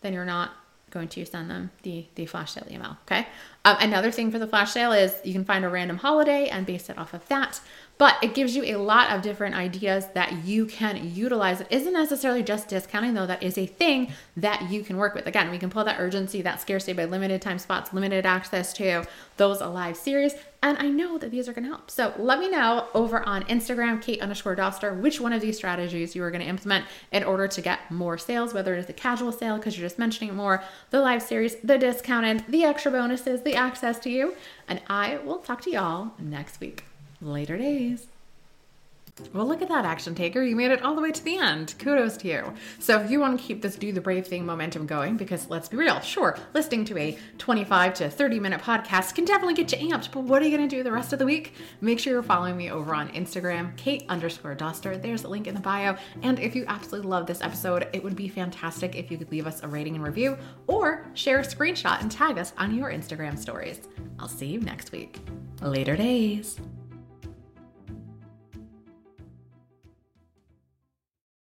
then 0.00 0.12
you're 0.12 0.24
not 0.24 0.52
going 0.90 1.08
to 1.08 1.24
send 1.26 1.50
them 1.50 1.70
the 1.82 2.06
the 2.14 2.24
flash 2.26 2.52
sale 2.52 2.66
email. 2.70 2.96
Okay. 3.06 3.26
Um, 3.66 3.76
another 3.80 4.12
thing 4.12 4.30
for 4.30 4.38
the 4.38 4.46
flash 4.46 4.70
sale 4.70 4.92
is 4.92 5.12
you 5.24 5.32
can 5.32 5.44
find 5.44 5.64
a 5.64 5.68
random 5.68 5.96
holiday 5.96 6.48
and 6.48 6.64
base 6.64 6.88
it 6.88 6.96
off 6.96 7.12
of 7.12 7.26
that. 7.26 7.60
But 7.98 8.16
it 8.22 8.34
gives 8.34 8.54
you 8.54 8.62
a 8.64 8.76
lot 8.76 9.10
of 9.10 9.22
different 9.22 9.54
ideas 9.56 10.06
that 10.14 10.44
you 10.44 10.66
can 10.66 11.14
utilize. 11.14 11.62
It 11.62 11.68
isn't 11.70 11.94
necessarily 11.94 12.42
just 12.42 12.68
discounting, 12.68 13.14
though, 13.14 13.26
that 13.26 13.42
is 13.42 13.56
a 13.56 13.66
thing 13.66 14.12
that 14.36 14.70
you 14.70 14.84
can 14.84 14.98
work 14.98 15.14
with. 15.14 15.26
Again, 15.26 15.50
we 15.50 15.58
can 15.58 15.70
pull 15.70 15.82
that 15.84 15.98
urgency, 15.98 16.42
that 16.42 16.60
scarcity 16.60 16.92
by 16.92 17.06
limited 17.06 17.40
time 17.40 17.58
spots, 17.58 17.94
limited 17.94 18.26
access 18.26 18.72
to 18.74 19.04
those 19.38 19.62
alive 19.62 19.96
series. 19.96 20.34
And 20.62 20.76
I 20.78 20.88
know 20.88 21.16
that 21.18 21.30
these 21.30 21.48
are 21.48 21.54
to 21.54 21.62
help. 21.62 21.90
So 21.90 22.12
let 22.18 22.38
me 22.38 22.50
know 22.50 22.88
over 22.92 23.26
on 23.26 23.44
Instagram, 23.44 24.02
Kate 24.02 24.20
underscore 24.20 24.56
Doster, 24.56 24.98
which 25.00 25.20
one 25.20 25.32
of 25.32 25.40
these 25.40 25.56
strategies 25.56 26.14
you 26.14 26.22
are 26.22 26.30
to 26.30 26.40
implement 26.40 26.86
in 27.12 27.24
order 27.24 27.48
to 27.48 27.60
get 27.60 27.90
more 27.90 28.18
sales, 28.18 28.52
whether 28.52 28.74
it 28.74 28.80
is 28.80 28.86
the 28.86 28.92
casual 28.92 29.32
sale, 29.32 29.56
because 29.56 29.78
you're 29.78 29.86
just 29.86 29.98
mentioning 29.98 30.30
it 30.30 30.34
more, 30.34 30.62
the 30.90 31.00
live 31.00 31.22
series, 31.22 31.56
the 31.62 31.78
discounted, 31.78 32.44
the 32.48 32.64
extra 32.64 32.90
bonuses, 32.90 33.42
the 33.42 33.55
access 33.56 33.98
to 34.00 34.10
you. 34.10 34.34
And 34.68 34.80
I 34.88 35.18
will 35.18 35.38
talk 35.38 35.62
to 35.62 35.70
y'all 35.70 36.12
next 36.18 36.60
week. 36.60 36.84
Later 37.20 37.56
days. 37.56 38.06
Well, 39.32 39.46
look 39.46 39.62
at 39.62 39.68
that 39.68 39.86
action 39.86 40.14
taker. 40.14 40.42
You 40.42 40.54
made 40.54 40.70
it 40.70 40.82
all 40.82 40.94
the 40.94 41.00
way 41.00 41.10
to 41.10 41.24
the 41.24 41.38
end. 41.38 41.74
Kudos 41.78 42.18
to 42.18 42.28
you. 42.28 42.52
So, 42.78 43.00
if 43.00 43.10
you 43.10 43.18
want 43.18 43.40
to 43.40 43.46
keep 43.46 43.62
this 43.62 43.76
do 43.76 43.90
the 43.90 44.00
brave 44.00 44.26
thing 44.26 44.44
momentum 44.44 44.86
going, 44.86 45.16
because 45.16 45.48
let's 45.48 45.68
be 45.68 45.78
real, 45.78 46.00
sure, 46.00 46.38
listening 46.52 46.84
to 46.86 46.98
a 46.98 47.18
25 47.38 47.94
to 47.94 48.10
30 48.10 48.40
minute 48.40 48.60
podcast 48.60 49.14
can 49.14 49.24
definitely 49.24 49.54
get 49.54 49.72
you 49.72 49.88
amped, 49.88 50.12
but 50.12 50.24
what 50.24 50.42
are 50.42 50.44
you 50.44 50.54
going 50.54 50.68
to 50.68 50.76
do 50.76 50.82
the 50.82 50.92
rest 50.92 51.14
of 51.14 51.18
the 51.18 51.24
week? 51.24 51.54
Make 51.80 51.98
sure 51.98 52.12
you're 52.12 52.22
following 52.22 52.58
me 52.58 52.70
over 52.70 52.94
on 52.94 53.08
Instagram, 53.10 53.74
Kate 53.76 54.04
underscore 54.10 54.54
Doster. 54.54 55.00
There's 55.00 55.24
a 55.24 55.28
link 55.28 55.46
in 55.46 55.54
the 55.54 55.60
bio. 55.60 55.96
And 56.22 56.38
if 56.38 56.54
you 56.54 56.66
absolutely 56.68 57.08
love 57.08 57.26
this 57.26 57.40
episode, 57.40 57.88
it 57.94 58.04
would 58.04 58.16
be 58.16 58.28
fantastic 58.28 58.96
if 58.96 59.10
you 59.10 59.16
could 59.16 59.30
leave 59.30 59.46
us 59.46 59.62
a 59.62 59.68
rating 59.68 59.94
and 59.94 60.04
review 60.04 60.36
or 60.66 61.06
share 61.14 61.40
a 61.40 61.42
screenshot 61.42 62.02
and 62.02 62.10
tag 62.10 62.36
us 62.36 62.52
on 62.58 62.74
your 62.74 62.90
Instagram 62.90 63.38
stories. 63.38 63.80
I'll 64.18 64.28
see 64.28 64.46
you 64.46 64.60
next 64.60 64.92
week. 64.92 65.18
Later 65.62 65.96
days. 65.96 66.60